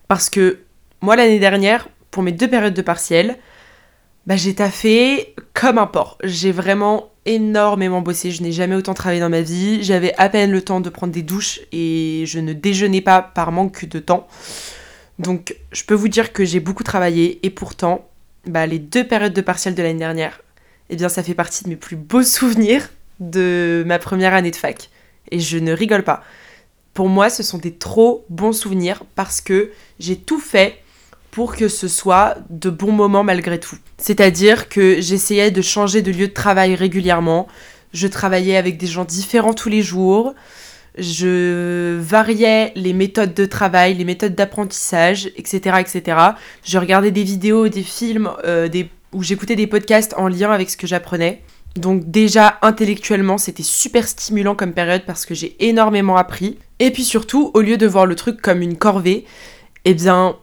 parce 0.09 0.29
que 0.29 0.59
moi 0.99 1.15
l'année 1.15 1.39
dernière 1.39 1.87
pour 2.11 2.21
mes 2.21 2.33
deux 2.33 2.49
périodes 2.49 2.73
de 2.73 2.81
partiel, 2.81 3.37
bah, 4.25 4.35
j'ai 4.35 4.55
taffé 4.55 5.35
comme 5.53 5.77
un 5.77 5.87
porc. 5.87 6.17
J'ai 6.21 6.51
vraiment 6.51 7.11
énormément 7.27 8.01
bossé. 8.01 8.31
Je 8.31 8.41
n'ai 8.41 8.51
jamais 8.51 8.75
autant 8.75 8.93
travaillé 8.93 9.19
dans 9.19 9.29
ma 9.29 9.41
vie. 9.41 9.83
J'avais 9.83 10.13
à 10.17 10.29
peine 10.29 10.51
le 10.51 10.61
temps 10.61 10.81
de 10.81 10.89
prendre 10.89 11.13
des 11.13 11.21
douches 11.21 11.59
et 11.71 12.23
je 12.25 12.39
ne 12.39 12.53
déjeunais 12.53 13.01
pas 13.01 13.21
par 13.21 13.51
manque 13.51 13.85
de 13.85 13.99
temps. 13.99 14.27
Donc, 15.19 15.55
je 15.71 15.83
peux 15.83 15.93
vous 15.93 16.07
dire 16.07 16.33
que 16.33 16.45
j'ai 16.45 16.59
beaucoup 16.59 16.83
travaillé 16.83 17.39
et 17.45 17.49
pourtant, 17.49 18.07
bah, 18.45 18.65
les 18.65 18.79
deux 18.79 19.05
périodes 19.05 19.33
de 19.33 19.41
partiel 19.41 19.75
de 19.75 19.83
l'année 19.83 19.99
dernière, 19.99 20.41
eh 20.89 20.95
bien, 20.95 21.09
ça 21.09 21.21
fait 21.21 21.33
partie 21.33 21.63
de 21.63 21.69
mes 21.69 21.75
plus 21.75 21.95
beaux 21.95 22.23
souvenirs 22.23 22.89
de 23.19 23.83
ma 23.85 23.99
première 23.99 24.33
année 24.33 24.51
de 24.51 24.55
fac. 24.55 24.89
Et 25.31 25.39
je 25.39 25.57
ne 25.57 25.73
rigole 25.73 26.03
pas. 26.03 26.23
Pour 26.93 27.09
moi, 27.09 27.29
ce 27.29 27.43
sont 27.43 27.57
des 27.57 27.73
trop 27.73 28.25
bons 28.29 28.53
souvenirs 28.53 29.03
parce 29.15 29.41
que 29.41 29.71
j'ai 29.99 30.15
tout 30.15 30.39
fait 30.39 30.81
pour 31.37 31.55
que 31.55 31.67
ce 31.67 31.87
soit 31.87 32.37
de 32.49 32.71
bons 32.71 32.91
moments 32.91 33.23
malgré 33.23 33.59
tout. 33.59 33.75
C'est-à-dire 33.99 34.69
que 34.69 34.99
j'essayais 35.01 35.51
de 35.51 35.61
changer 35.61 36.01
de 36.01 36.11
lieu 36.11 36.29
de 36.29 36.33
travail 36.33 36.73
régulièrement, 36.73 37.47
je 37.93 38.07
travaillais 38.07 38.57
avec 38.57 38.79
des 38.79 38.87
gens 38.87 39.05
différents 39.05 39.53
tous 39.53 39.69
les 39.69 39.83
jours, 39.83 40.33
je 40.97 41.95
variais 41.99 42.71
les 42.73 42.91
méthodes 42.91 43.35
de 43.35 43.45
travail, 43.45 43.93
les 43.93 44.03
méthodes 44.03 44.33
d'apprentissage, 44.33 45.29
etc., 45.35 45.75
etc. 45.79 46.17
Je 46.63 46.79
regardais 46.79 47.11
des 47.11 47.23
vidéos, 47.23 47.67
des 47.67 47.83
films, 47.83 48.31
euh, 48.43 48.67
des... 48.67 48.89
où 49.13 49.21
j'écoutais 49.21 49.55
des 49.55 49.67
podcasts 49.67 50.15
en 50.17 50.27
lien 50.29 50.49
avec 50.49 50.71
ce 50.71 50.75
que 50.75 50.87
j'apprenais. 50.87 51.43
Donc 51.75 52.09
déjà 52.09 52.57
intellectuellement 52.63 53.37
c'était 53.37 53.61
super 53.61 54.07
stimulant 54.07 54.55
comme 54.55 54.73
période 54.73 55.03
parce 55.05 55.27
que 55.27 55.35
j'ai 55.35 55.55
énormément 55.59 56.17
appris. 56.17 56.57
Et 56.79 56.89
puis 56.89 57.03
surtout 57.03 57.51
au 57.53 57.61
lieu 57.61 57.77
de 57.77 57.85
voir 57.85 58.07
le 58.07 58.15
truc 58.15 58.41
comme 58.41 58.63
une 58.63 58.75
corvée, 58.75 59.25
eh 59.85 59.93
bien 59.93 60.35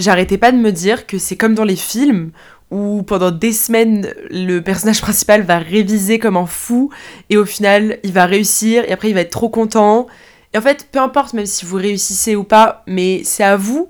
j'arrêtais 0.00 0.38
pas 0.38 0.52
de 0.52 0.56
me 0.56 0.72
dire 0.72 1.06
que 1.06 1.18
c'est 1.18 1.36
comme 1.36 1.54
dans 1.54 1.64
les 1.64 1.76
films 1.76 2.30
où 2.70 3.02
pendant 3.02 3.30
des 3.30 3.52
semaines 3.52 4.12
le 4.30 4.60
personnage 4.60 5.00
principal 5.02 5.42
va 5.42 5.58
réviser 5.58 6.18
comme 6.18 6.36
un 6.36 6.46
fou 6.46 6.90
et 7.28 7.36
au 7.36 7.44
final 7.44 7.98
il 8.04 8.12
va 8.12 8.26
réussir 8.26 8.84
et 8.84 8.92
après 8.92 9.10
il 9.10 9.14
va 9.14 9.20
être 9.20 9.30
trop 9.30 9.48
content. 9.48 10.06
Et 10.52 10.58
en 10.58 10.62
fait, 10.62 10.88
peu 10.90 10.98
importe 10.98 11.34
même 11.34 11.46
si 11.46 11.64
vous 11.64 11.76
réussissez 11.76 12.34
ou 12.34 12.44
pas, 12.44 12.82
mais 12.86 13.22
c'est 13.24 13.44
à 13.44 13.56
vous 13.56 13.88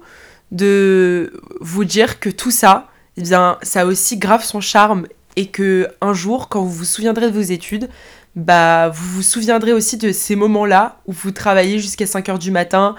de 0.52 1.32
vous 1.60 1.84
dire 1.84 2.20
que 2.20 2.28
tout 2.28 2.50
ça, 2.50 2.88
eh 3.16 3.22
bien, 3.22 3.58
ça 3.62 3.82
a 3.82 3.84
aussi 3.84 4.18
grave 4.18 4.44
son 4.44 4.60
charme 4.60 5.06
et 5.36 5.46
que 5.46 5.88
un 6.00 6.12
jour, 6.12 6.48
quand 6.48 6.62
vous 6.62 6.70
vous 6.70 6.84
souviendrez 6.84 7.30
de 7.30 7.34
vos 7.34 7.40
études, 7.40 7.88
bah, 8.36 8.88
vous 8.88 9.16
vous 9.16 9.22
souviendrez 9.22 9.72
aussi 9.72 9.96
de 9.96 10.12
ces 10.12 10.36
moments-là 10.36 11.00
où 11.06 11.12
vous 11.12 11.30
travaillez 11.30 11.78
jusqu'à 11.78 12.04
5h 12.04 12.38
du 12.38 12.50
matin, 12.50 12.94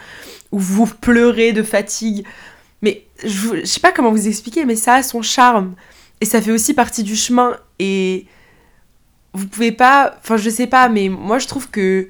où 0.51 0.59
vous 0.59 0.85
pleurez 0.85 1.53
de 1.53 1.63
fatigue, 1.63 2.25
mais 2.81 3.05
je, 3.23 3.61
je 3.61 3.65
sais 3.65 3.79
pas 3.79 3.91
comment 3.91 4.11
vous 4.11 4.27
expliquer, 4.27 4.65
mais 4.65 4.75
ça 4.75 4.95
a 4.95 5.03
son 5.03 5.21
charme. 5.21 5.75
Et 6.21 6.25
ça 6.25 6.41
fait 6.41 6.51
aussi 6.51 6.73
partie 6.73 7.03
du 7.03 7.15
chemin. 7.15 7.57
Et 7.79 8.25
vous 9.33 9.47
pouvez 9.47 9.71
pas. 9.71 10.15
Enfin, 10.19 10.37
je 10.37 10.49
sais 10.49 10.67
pas, 10.67 10.89
mais 10.89 11.09
moi 11.09 11.39
je 11.39 11.47
trouve 11.47 11.69
que 11.69 12.07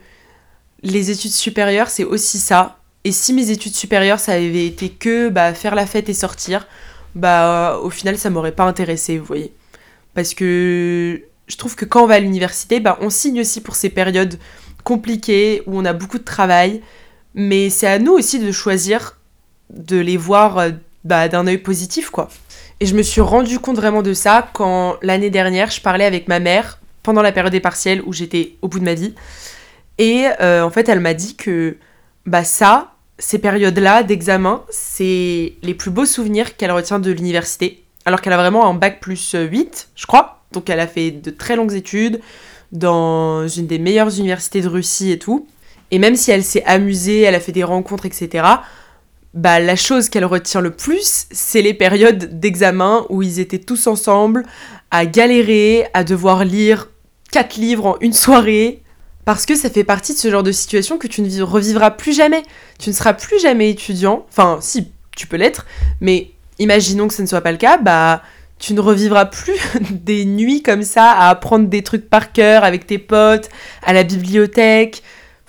les 0.84 1.12
études 1.12 1.32
supérieures, 1.32 1.90
c'est 1.90 2.04
aussi 2.04 2.40
ça. 2.40 2.80
Et 3.04 3.12
si 3.12 3.34
mes 3.34 3.50
études 3.50 3.76
supérieures, 3.76 4.20
ça 4.20 4.34
avait 4.34 4.66
été 4.66 4.90
que 4.90 5.30
bah, 5.30 5.54
faire 5.54 5.76
la 5.76 5.86
fête 5.86 6.10
et 6.10 6.14
sortir, 6.14 6.68
bah 7.16 7.80
au 7.82 7.90
final, 7.90 8.18
ça 8.18 8.30
m'aurait 8.30 8.52
pas 8.52 8.66
intéressé, 8.66 9.18
vous 9.18 9.26
voyez. 9.26 9.54
Parce 10.14 10.34
que 10.34 11.22
je 11.48 11.58
trouve 11.58 11.76
que 11.76 11.86
quand 11.86 12.04
on 12.04 12.08
va 12.08 12.16
à 12.16 12.20
l'université, 12.20 12.80
bah, 12.80 12.98
on 13.02 13.10
signe 13.10 13.42
aussi 13.42 13.62
pour 13.62 13.76
ces 13.76 13.90
périodes 13.90 14.38
compliquées 14.84 15.64
où 15.68 15.78
on 15.80 15.86
a 15.86 15.94
beaucoup 15.94 16.20
de 16.20 16.24
travail. 16.24 16.82
Mais 17.34 17.70
c'est 17.70 17.88
à 17.88 18.00
nous 18.00 18.14
aussi 18.14 18.40
de 18.40 18.52
choisir 18.52 19.18
de 19.72 19.98
les 19.98 20.18
voir 20.18 20.58
euh, 20.58 20.70
bah, 21.04 21.28
d'un 21.28 21.48
œil 21.48 21.58
positif, 21.58 22.10
quoi. 22.10 22.30
Et 22.80 22.86
je 22.86 22.96
me 22.96 23.04
suis 23.04 23.22
rendu 23.22 23.60
compte 23.60 23.76
vraiment 23.76 24.02
de 24.02 24.14
ça 24.14 24.50
quand 24.54 24.98
l'année 25.02 25.30
dernière, 25.30 25.70
je 25.70 25.82
parlais 25.82 26.06
avec 26.06 26.28
ma 26.28 26.40
mère 26.40 26.80
pendant 27.04 27.22
la 27.22 27.32
période 27.32 27.52
des 27.52 27.60
partiels 27.60 28.02
où 28.06 28.14
j'étais 28.14 28.56
au 28.62 28.68
bout 28.68 28.80
de 28.80 28.86
ma 28.86 28.94
vie. 28.96 29.14
Et 29.98 30.26
euh, 30.40 30.64
en 30.64 30.70
fait, 30.72 30.90
elle 30.90 31.00
m'a 31.00 31.14
dit 31.14 31.36
que 31.36 31.78
bah 32.26 32.44
ça, 32.44 32.94
ces 33.20 33.38
périodes-là 33.38 34.04
d'examen, 34.04 34.64
c'est 34.70 35.54
les 35.62 35.74
plus 35.76 35.92
beaux 35.92 36.06
souvenirs 36.06 36.58
qu'elle 36.58 36.72
retient 36.72 37.00
de 37.00 37.12
l'université. 37.12 37.84
Alors 38.06 38.22
qu'elle 38.22 38.34
a 38.34 38.38
vraiment 38.38 38.68
un 38.68 38.74
bac 38.74 39.00
plus 39.00 39.36
8, 39.36 39.90
je 39.96 40.08
crois. 40.08 40.44
Donc 40.52 40.70
elle 40.70 40.80
a 40.80 40.88
fait 40.88 41.12
de 41.12 41.30
très 41.30 41.56
longues 41.56 41.74
études 41.74 42.20
dans 42.72 43.48
une 43.48 43.68
des 43.68 43.80
meilleures 43.80 44.18
universités 44.18 44.62
de 44.62 44.68
Russie 44.68 45.12
et 45.12 45.20
tout. 45.20 45.48
Et 45.92 46.00
même 46.00 46.16
si 46.16 46.32
elle 46.32 46.44
s'est 46.44 46.64
amusée, 46.66 47.22
elle 47.22 47.36
a 47.36 47.40
fait 47.40 47.52
des 47.52 47.64
rencontres, 47.64 48.06
etc., 48.06 48.46
bah, 49.34 49.60
la 49.60 49.76
chose 49.76 50.10
qu'elle 50.10 50.26
retient 50.26 50.62
le 50.62 50.72
plus, 50.72 51.28
c'est 51.32 51.62
les 51.62 51.74
périodes 51.74 52.40
d'examen 52.40 53.06
où 53.10 53.22
ils 53.22 53.40
étaient 53.40 53.60
tous 53.60 53.88
ensemble 53.88 54.44
à 54.92 55.06
galérer, 55.06 55.88
à 55.94 56.04
devoir 56.04 56.44
lire 56.44 56.90
quatre 57.32 57.56
livres 57.56 57.86
en 57.86 57.98
une 58.02 58.14
soirée. 58.14 58.84
Parce 59.24 59.46
que 59.46 59.56
ça 59.56 59.70
fait 59.70 59.84
partie 59.84 60.14
de 60.14 60.18
ce 60.18 60.30
genre 60.30 60.44
de 60.44 60.52
situation 60.52 60.98
que 60.98 61.08
tu 61.08 61.22
ne 61.22 61.42
revivras 61.44 61.92
plus 61.92 62.14
jamais. 62.14 62.44
Tu 62.80 62.90
ne 62.90 62.96
seras 62.96 63.14
plus 63.14 63.40
jamais 63.40 63.70
étudiant. 63.70 64.26
Enfin, 64.30 64.58
si, 64.62 64.92
tu 65.16 65.28
peux 65.28 65.38
l'être, 65.38 65.66
mais 66.02 66.32
imaginons 66.60 67.08
que 67.08 67.14
ce 67.14 67.22
ne 67.22 67.28
soit 67.28 67.42
pas 67.42 67.52
le 67.52 67.58
cas, 67.58 67.78
bah 67.78 68.24
tu 68.60 68.74
ne 68.74 68.80
revivras 68.80 69.26
plus 69.26 69.58
des 69.92 70.26
nuits 70.26 70.62
comme 70.62 70.84
ça 70.84 71.12
à 71.12 71.30
apprendre 71.30 71.68
des 71.68 71.82
trucs 71.84 72.10
par 72.10 72.32
cœur 72.32 72.64
avec 72.64 72.86
tes 72.86 73.00
potes, 73.00 73.50
à 73.84 73.94
la 73.94 74.04
bibliothèque, 74.04 75.02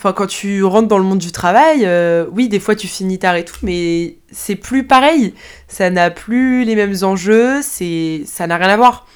Enfin, 0.03 0.15
quand 0.15 0.27
tu 0.27 0.65
rentres 0.65 0.89
dans 0.89 0.99
le 0.99 1.05
monde 1.05 1.21
du 1.21 1.31
travail, 1.31 1.83
euh, 1.85 2.27
oui, 2.33 2.49
des 2.49 2.59
fois 2.59 2.75
tu 2.75 2.89
finis 2.89 3.21
tard 3.21 3.37
et 3.37 3.45
tout, 3.45 3.55
mais 3.63 4.17
c'est 4.33 4.57
plus 4.57 4.85
pareil. 4.85 5.33
Ça 5.69 5.91
n'a 5.91 6.11
plus 6.11 6.65
les 6.65 6.75
mêmes 6.75 6.97
enjeux, 7.03 7.63
c'est, 7.63 8.25
ça 8.27 8.49
n'a 8.49 8.57
rien 8.57 8.71
à 8.71 8.77
voir. 8.77 9.07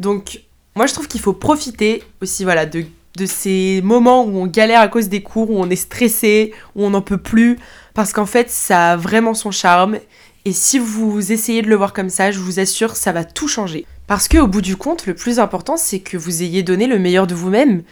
Donc, 0.00 0.40
moi, 0.74 0.86
je 0.86 0.92
trouve 0.92 1.06
qu'il 1.06 1.20
faut 1.20 1.34
profiter 1.34 2.02
aussi, 2.20 2.42
voilà, 2.42 2.66
de, 2.66 2.84
de 3.16 3.26
ces 3.26 3.80
moments 3.84 4.24
où 4.24 4.38
on 4.38 4.48
galère 4.48 4.80
à 4.80 4.88
cause 4.88 5.08
des 5.08 5.22
cours, 5.22 5.52
où 5.52 5.62
on 5.62 5.70
est 5.70 5.76
stressé, 5.76 6.52
où 6.74 6.84
on 6.84 6.90
n'en 6.90 7.00
peut 7.00 7.18
plus, 7.18 7.56
parce 7.94 8.12
qu'en 8.12 8.26
fait, 8.26 8.50
ça 8.50 8.94
a 8.94 8.96
vraiment 8.96 9.34
son 9.34 9.52
charme. 9.52 9.98
Et 10.44 10.52
si 10.52 10.80
vous 10.80 11.30
essayez 11.30 11.62
de 11.62 11.68
le 11.68 11.76
voir 11.76 11.92
comme 11.92 12.10
ça, 12.10 12.32
je 12.32 12.40
vous 12.40 12.58
assure, 12.58 12.96
ça 12.96 13.12
va 13.12 13.22
tout 13.22 13.46
changer. 13.46 13.86
Parce 14.08 14.26
qu'au 14.26 14.48
bout 14.48 14.62
du 14.62 14.74
compte, 14.74 15.06
le 15.06 15.14
plus 15.14 15.38
important, 15.38 15.76
c'est 15.76 16.00
que 16.00 16.16
vous 16.16 16.42
ayez 16.42 16.64
donné 16.64 16.88
le 16.88 16.98
meilleur 16.98 17.28
de 17.28 17.36
vous-même 17.36 17.84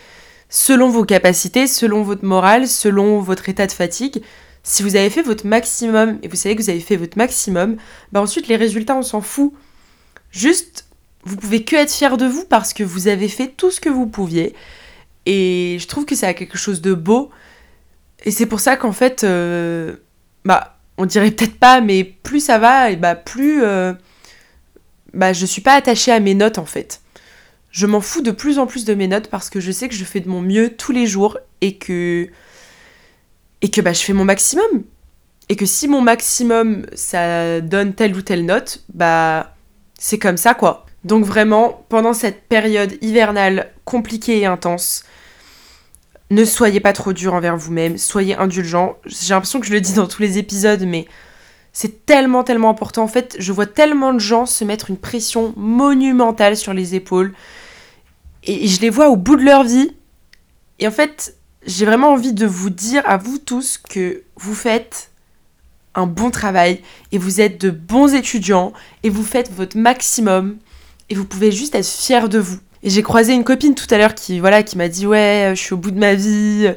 selon 0.49 0.89
vos 0.89 1.05
capacités, 1.05 1.67
selon 1.67 2.03
votre 2.03 2.25
morale, 2.25 2.69
selon 2.69 3.21
votre 3.21 3.49
état 3.49 3.67
de 3.67 3.73
fatigue. 3.73 4.23
Si 4.63 4.83
vous 4.83 4.97
avez 4.97 5.11
fait 5.11 5.23
votre 5.23 5.47
maximum 5.47 6.19
et 6.23 6.29
vous 6.29 6.37
savez 6.37 6.57
que 6.57 6.63
vous 6.63 6.71
avez 6.71 6.81
fait 6.81 6.97
votre 6.97 7.19
maximum, 7.19 7.77
bah 8.13 8.21
ensuite 8.21 8.49
les 8.49 8.57
résultats 8.57 8.97
on 8.97 9.03
s'en 9.03 9.21
fout. 9.21 9.53
Juste, 10.31 10.87
vous 11.25 11.37
pouvez 11.37 11.65
que 11.65 11.77
être 11.77 11.93
fier 11.93 12.17
de 12.17 12.27
vous 12.27 12.45
parce 12.45 12.73
que 12.73 12.83
vous 12.83 13.09
avez 13.09 13.29
fait 13.29 13.49
tout 13.49 13.71
ce 13.71 13.81
que 13.81 13.89
vous 13.89 14.07
pouviez. 14.07 14.55
Et 15.25 15.77
je 15.81 15.87
trouve 15.87 16.05
que 16.05 16.15
ça 16.15 16.29
a 16.29 16.35
quelque 16.35 16.59
chose 16.59 16.81
de 16.81 16.95
beau. 16.95 17.31
Et 18.25 18.31
c'est 18.31 18.47
pour 18.47 18.61
ça 18.61 18.77
qu'en 18.77 18.93
fait, 18.93 19.25
euh, 19.25 19.97
bah, 20.45 20.79
on 20.99 21.07
dirait 21.07 21.31
peut-être 21.31 21.59
pas, 21.59 21.81
mais 21.81 22.05
plus 22.05 22.41
ça 22.41 22.59
va, 22.59 22.91
et 22.91 22.97
bah 22.97 23.15
plus, 23.15 23.63
euh, 23.63 23.93
bah, 25.15 25.33
je 25.33 25.47
suis 25.47 25.63
pas 25.63 25.75
attachée 25.75 26.13
à 26.13 26.21
mes 26.21 26.35
notes 26.35 26.59
en 26.59 26.65
fait 26.65 27.01
je 27.77 27.85
m'en 27.85 28.01
fous 28.01 28.23
de 28.23 28.31
plus 28.31 28.59
en 28.59 28.67
plus 28.67 28.87
de 28.87 28.95
mes 28.95 29.07
notes 29.07 29.29
parce 29.29 29.51
que 29.51 29.61
je 29.61 29.71
sais 29.71 29.87
que 29.91 29.95
je 29.95 30.05
fais 30.07 30.21
de 30.21 30.31
mon 30.31 30.41
mieux 30.41 30.71
tous 30.71 30.93
les 30.93 31.07
jours 31.07 31.37
et 31.61 31.77
que 31.77 32.27
et 33.61 33.71
que 33.71 33.83
bah 33.83 33.93
je 33.93 34.01
fais 34.01 34.15
mon 34.15 34.25
maximum. 34.25 34.65
Et 35.51 35.57
que 35.57 35.67
si 35.67 35.87
mon 35.87 36.01
maximum 36.01 36.87
ça 36.95 37.61
donne 37.61 37.93
telle 37.93 38.17
ou 38.17 38.23
telle 38.23 38.47
note 38.47 38.83
bah 38.95 39.55
c'est 39.99 40.19
comme 40.19 40.39
ça 40.39 40.55
quoi. 40.55 40.87
Donc 41.05 41.27
vraiment 41.27 41.85
pendant 41.91 42.15
cette 42.15 42.45
période 42.49 42.97
hivernale 43.03 43.71
compliquée 43.85 44.39
et 44.41 44.47
intense 44.47 45.05
ne 46.31 46.47
soyez 46.47 46.81
pas 46.81 46.95
trop 46.95 47.13
dur 47.13 47.35
envers 47.35 47.59
vous-même 47.59 47.99
soyez 47.99 48.37
indulgent. 48.37 48.97
J'ai 49.05 49.35
l'impression 49.35 49.61
que 49.61 49.67
je 49.67 49.75
le 49.75 49.83
dis 49.83 49.93
dans 49.93 50.07
tous 50.07 50.23
les 50.23 50.39
épisodes 50.39 50.85
mais 50.87 51.05
c'est 51.75 52.07
tellement, 52.07 52.43
tellement 52.43 52.71
important. 52.71 53.03
En 53.03 53.09
fait, 53.09 53.37
je 53.39 53.53
vois 53.53 53.67
tellement 53.67 54.15
de 54.15 54.19
gens 54.19 54.47
se 54.47 54.65
mettre 54.65 54.89
une 54.89 54.97
pression 54.97 55.53
monumentale 55.59 56.57
sur 56.57 56.73
les 56.73 56.95
épaules 56.95 57.35
et 58.47 58.69
je 58.69 58.81
les 58.81 58.91
vois 58.91 59.09
au 59.09 59.17
bout 59.17 59.37
de 59.37 59.43
leur 59.43 59.65
vie. 59.65 59.91
Et 60.79 60.87
en 60.87 60.91
fait, 60.91 61.37
j'ai 61.67 61.85
vraiment 61.85 62.13
envie 62.13 62.33
de 62.33 62.47
vous 62.47 62.71
dire 62.71 63.03
à 63.07 63.17
vous 63.17 63.39
tous 63.39 63.79
que 63.79 64.23
vous 64.37 64.55
faites 64.55 65.11
un 65.95 66.07
bon 66.07 66.31
travail 66.31 66.81
et 67.13 67.19
vous 67.19 67.41
êtes 67.41 67.61
de 67.61 67.71
bons 67.71 68.15
étudiants 68.15 68.73
et 69.03 69.11
vous 69.11 69.25
faites 69.25 69.51
votre 69.53 69.77
maximum 69.77 70.59
et 71.09 71.15
vous 71.15 71.25
pouvez 71.25 71.51
juste 71.51 71.75
être 71.75 71.87
fiers 71.87 72.29
de 72.29 72.39
vous. 72.39 72.59
Et 72.83 72.91
j'ai 72.91 73.03
croisé 73.03 73.33
une 73.33 73.45
copine 73.45 73.75
tout 73.75 73.87
à 73.91 73.99
l'heure 73.99 74.15
qui 74.15 74.39
voilà 74.39 74.63
qui 74.63 74.77
m'a 74.77 74.89
dit 74.89 75.07
ouais 75.07 75.53
je 75.55 75.61
suis 75.61 75.73
au 75.73 75.79
bout 75.79 75.91
de 75.91 75.99
ma 75.99 76.15
vie, 76.15 76.71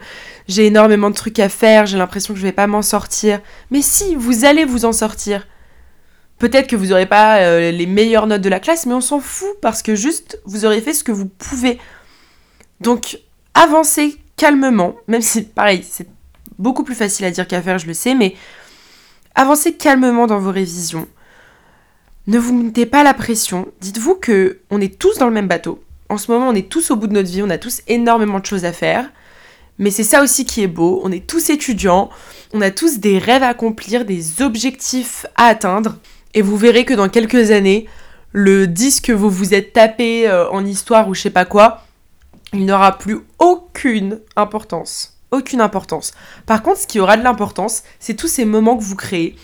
j'ai 0.48 0.66
énormément 0.66 1.10
de 1.10 1.16
trucs 1.16 1.40
à 1.40 1.50
faire, 1.50 1.86
j'ai 1.86 1.98
l'impression 1.98 2.34
que 2.34 2.40
je 2.40 2.46
vais 2.46 2.52
pas 2.54 2.66
m'en 2.68 2.82
sortir. 2.82 3.42
Mais 3.70 3.82
si, 3.82 4.16
vous 4.16 4.46
allez 4.46 4.66
vous 4.66 4.86
en 4.86 4.94
sortir. 4.94 5.46
Peut-être 6.40 6.68
que 6.68 6.76
vous 6.76 6.88
n'aurez 6.88 7.06
pas 7.06 7.40
euh, 7.40 7.72
les 7.72 7.86
meilleures 7.86 8.26
notes 8.26 8.42
de 8.42 8.50
la 8.50 8.62
classe, 8.62 8.86
mais 8.86 8.94
on 8.94 9.02
s'en 9.02 9.20
fout 9.20 9.60
parce 9.62 9.82
que 9.82 9.94
juste 9.94 10.40
vous 10.46 10.66
aurez 10.66 10.82
fait 10.82 10.94
ce 10.94 11.04
que 11.04 11.12
vous 11.12 11.28
pouvez. 11.28 11.78
Donc 12.80 13.20
avancez 13.54 14.18
calmement, 14.38 14.96
même 15.08 15.22
si 15.22 15.44
pareil, 15.44 15.86
c'est 15.88 16.08
beaucoup 16.58 16.84
plus 16.84 16.96
facile 16.96 17.26
à 17.26 17.32
dire 17.32 17.46
qu'à 17.46 17.62
faire, 17.62 17.78
je 17.78 17.88
le 17.88 17.94
sais, 17.94 18.16
mais 18.16 18.36
avancez 19.36 19.74
calmement 19.74 20.28
dans 20.28 20.40
vos 20.40 20.52
révisions. 20.52 21.08
Ne 22.28 22.40
vous 22.40 22.54
mettez 22.54 22.86
pas 22.86 23.04
la 23.04 23.14
pression. 23.14 23.68
Dites-vous 23.82 24.16
que 24.16 24.60
on 24.70 24.80
est 24.80 24.98
tous 24.98 25.18
dans 25.18 25.28
le 25.28 25.34
même 25.34 25.48
bateau. 25.48 25.84
En 26.08 26.18
ce 26.18 26.32
moment, 26.32 26.48
on 26.48 26.56
est 26.56 26.70
tous 26.70 26.90
au 26.92 26.96
bout 26.96 27.08
de 27.08 27.14
notre 27.14 27.30
vie, 27.30 27.44
on 27.44 27.50
a 27.50 27.58
tous 27.58 27.82
énormément 27.88 28.40
de 28.40 28.46
choses 28.46 28.66
à 28.66 28.72
faire. 28.72 29.10
Mais 29.78 29.92
c'est 29.92 30.04
ça 30.04 30.22
aussi 30.22 30.46
qui 30.46 30.62
est 30.62 30.68
beau. 30.68 31.02
On 31.04 31.12
est 31.12 31.26
tous 31.26 31.50
étudiants, 31.50 32.10
on 32.54 32.62
a 32.62 32.72
tous 32.72 33.00
des 33.00 33.18
rêves 33.18 33.44
à 33.44 33.48
accomplir, 33.48 34.06
des 34.06 34.42
objectifs 34.42 35.26
à 35.36 35.46
atteindre. 35.46 35.98
Et 36.34 36.42
vous 36.42 36.58
verrez 36.58 36.86
que 36.86 36.94
dans 36.94 37.10
quelques 37.10 37.52
années, 37.52 37.88
le 38.32 38.68
disque 38.68 39.06
que 39.06 39.12
vous 39.12 39.30
vous 39.30 39.54
êtes 39.54 39.74
tapé 39.74 40.28
euh, 40.28 40.50
en 40.52 40.66
histoire 40.66 41.08
ou 41.08 41.16
je 41.16 41.22
sais 41.22 41.30
pas 41.30 41.46
quoi, 41.46 41.84
il 42.54 42.66
n'aura 42.66 42.98
plus 42.98 43.20
aucune 43.40 44.20
importance. 44.36 45.18
Aucune 45.32 45.62
importance. 45.62 46.14
Par 46.46 46.64
contre, 46.64 46.80
ce 46.80 46.88
qui 46.88 47.00
aura 47.00 47.18
de 47.18 47.24
l'importance, 47.24 47.84
c'est 48.00 48.16
tous 48.16 48.28
ces 48.28 48.46
moments 48.46 48.78
que 48.78 48.84
vous 48.84 48.96
créez, 48.96 49.36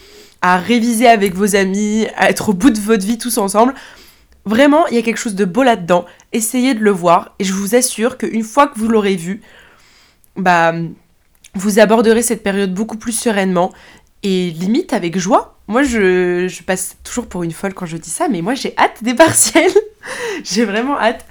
à 0.42 0.58
réviser 0.58 1.08
avec 1.08 1.36
vos 1.36 1.56
amis, 1.56 2.08
à 2.18 2.30
être 2.30 2.50
au 2.50 2.54
bout 2.54 2.72
de 2.72 2.80
votre 2.80 3.06
vie 3.06 3.18
tous 3.18 3.38
ensemble. 3.38 3.76
Vraiment, 4.46 4.88
il 4.88 4.96
y 4.96 4.98
a 4.98 5.02
quelque 5.02 5.18
chose 5.18 5.36
de 5.36 5.46
beau 5.46 5.64
là-dedans. 5.64 6.06
Essayez 6.34 6.74
de 6.74 6.80
le 6.80 6.92
voir 6.92 7.36
et 7.40 7.44
je 7.44 7.54
vous 7.54 7.76
assure 7.76 8.18
qu'une 8.18 8.44
fois 8.44 8.68
que 8.68 8.80
vous 8.80 8.88
l'aurez 8.88 9.16
vu, 9.16 9.42
bah, 10.36 10.74
vous 11.56 11.80
aborderez 11.80 12.22
cette 12.22 12.44
période 12.44 12.74
beaucoup 12.74 12.98
plus 12.98 13.12
sereinement 13.12 13.72
et 14.24 14.52
limite 14.52 14.94
avec 14.94 15.18
joie. 15.18 15.55
Moi, 15.68 15.84
je, 15.84 16.62
passe 16.64 16.98
toujours 17.04 17.28
pour 17.28 17.44
une 17.44 17.52
folle 17.52 17.74
quand 17.74 17.86
je 17.86 17.98
dis 17.98 18.10
ça, 18.10 18.28
mais 18.28 18.42
moi, 18.42 18.54
j'ai 18.54 18.76
hâte 18.78 19.04
des 19.04 19.16
partiels. 19.16 19.72
j'ai 20.44 20.66
vraiment 20.66 20.98
hâte. 21.00 21.26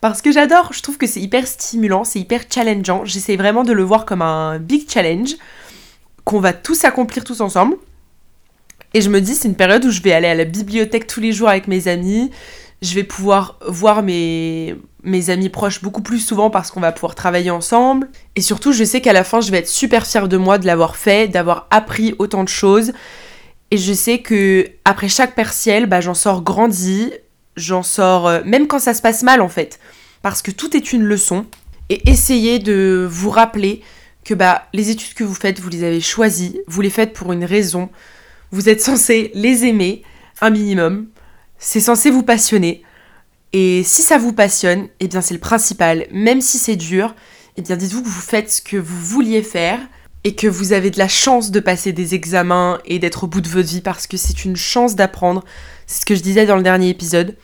Parce 0.00 0.22
que 0.22 0.32
j'adore, 0.32 0.72
je 0.72 0.82
trouve 0.82 0.96
que 0.96 1.06
c'est 1.06 1.20
hyper 1.20 1.46
stimulant, 1.46 2.04
c'est 2.04 2.20
hyper 2.20 2.42
challengeant. 2.52 3.04
J'essaie 3.04 3.36
vraiment 3.36 3.64
de 3.64 3.72
le 3.72 3.82
voir 3.82 4.04
comme 4.04 4.22
un 4.22 4.58
big 4.58 4.90
challenge 4.90 5.36
qu'on 6.24 6.40
va 6.40 6.52
tous 6.52 6.84
accomplir 6.84 7.24
tous 7.24 7.40
ensemble. 7.40 7.76
Et 8.94 9.00
je 9.00 9.10
me 9.10 9.20
dis, 9.20 9.34
c'est 9.34 9.48
une 9.48 9.56
période 9.56 9.84
où 9.84 9.90
je 9.90 10.00
vais 10.00 10.12
aller 10.12 10.28
à 10.28 10.34
la 10.34 10.44
bibliothèque 10.44 11.06
tous 11.06 11.20
les 11.20 11.32
jours 11.32 11.48
avec 11.48 11.68
mes 11.68 11.88
amis. 11.88 12.30
Je 12.80 12.94
vais 12.94 13.02
pouvoir 13.02 13.58
voir 13.66 14.02
mes 14.02 14.76
amis 15.28 15.48
proches 15.48 15.82
beaucoup 15.82 16.02
plus 16.02 16.20
souvent 16.20 16.48
parce 16.48 16.70
qu'on 16.70 16.80
va 16.80 16.92
pouvoir 16.92 17.14
travailler 17.14 17.50
ensemble. 17.50 18.08
Et 18.36 18.40
surtout, 18.40 18.72
je 18.72 18.84
sais 18.84 19.00
qu'à 19.00 19.12
la 19.12 19.24
fin, 19.24 19.40
je 19.40 19.50
vais 19.50 19.58
être 19.58 19.68
super 19.68 20.06
fière 20.06 20.28
de 20.28 20.36
moi 20.36 20.58
de 20.58 20.66
l'avoir 20.66 20.96
fait, 20.96 21.28
d'avoir 21.28 21.66
appris 21.70 22.14
autant 22.18 22.44
de 22.44 22.48
choses. 22.48 22.92
Et 23.70 23.78
je 23.78 23.92
sais 23.92 24.18
que 24.18 24.68
après 24.84 25.08
chaque 25.08 25.34
partiel, 25.34 25.86
bah, 25.86 26.00
j'en 26.00 26.14
sors 26.14 26.42
grandi, 26.42 27.10
j'en 27.56 27.82
sors, 27.82 28.28
euh, 28.28 28.40
même 28.44 28.66
quand 28.66 28.78
ça 28.78 28.94
se 28.94 29.02
passe 29.02 29.22
mal 29.22 29.40
en 29.40 29.48
fait, 29.48 29.80
parce 30.22 30.42
que 30.42 30.50
tout 30.50 30.76
est 30.76 30.92
une 30.92 31.02
leçon. 31.02 31.46
Et 31.90 32.08
essayez 32.08 32.58
de 32.58 33.06
vous 33.10 33.30
rappeler 33.30 33.82
que 34.24 34.32
bah, 34.34 34.66
les 34.72 34.90
études 34.90 35.14
que 35.14 35.24
vous 35.24 35.34
faites, 35.34 35.60
vous 35.60 35.68
les 35.68 35.84
avez 35.84 36.00
choisies, 36.00 36.60
vous 36.66 36.80
les 36.80 36.90
faites 36.90 37.12
pour 37.12 37.32
une 37.32 37.44
raison, 37.44 37.90
vous 38.50 38.68
êtes 38.68 38.80
censé 38.80 39.30
les 39.34 39.64
aimer 39.64 40.02
un 40.40 40.50
minimum, 40.50 41.08
c'est 41.58 41.80
censé 41.80 42.10
vous 42.10 42.22
passionner. 42.22 42.82
Et 43.52 43.82
si 43.84 44.02
ça 44.02 44.18
vous 44.18 44.32
passionne, 44.32 44.88
eh 45.00 45.08
bien 45.08 45.20
c'est 45.20 45.34
le 45.34 45.40
principal, 45.40 46.06
même 46.10 46.40
si 46.40 46.58
c'est 46.58 46.76
dur, 46.76 47.14
eh 47.56 47.62
bien 47.62 47.76
dites-vous 47.76 48.02
que 48.02 48.08
vous 48.08 48.20
faites 48.20 48.50
ce 48.50 48.62
que 48.62 48.76
vous 48.76 48.98
vouliez 48.98 49.42
faire 49.42 49.78
et 50.24 50.34
que 50.34 50.46
vous 50.46 50.72
avez 50.72 50.90
de 50.90 50.98
la 50.98 51.08
chance 51.08 51.50
de 51.50 51.60
passer 51.60 51.92
des 51.92 52.14
examens 52.14 52.80
et 52.86 52.98
d'être 52.98 53.24
au 53.24 53.26
bout 53.26 53.42
de 53.42 53.48
votre 53.48 53.68
vie 53.68 53.82
parce 53.82 54.06
que 54.06 54.16
c'est 54.16 54.44
une 54.44 54.56
chance 54.56 54.96
d'apprendre. 54.96 55.44
C'est 55.86 56.00
ce 56.00 56.06
que 56.06 56.14
je 56.14 56.22
disais 56.22 56.46
dans 56.46 56.56
le 56.56 56.62
dernier 56.62 56.88
épisode. 56.88 57.36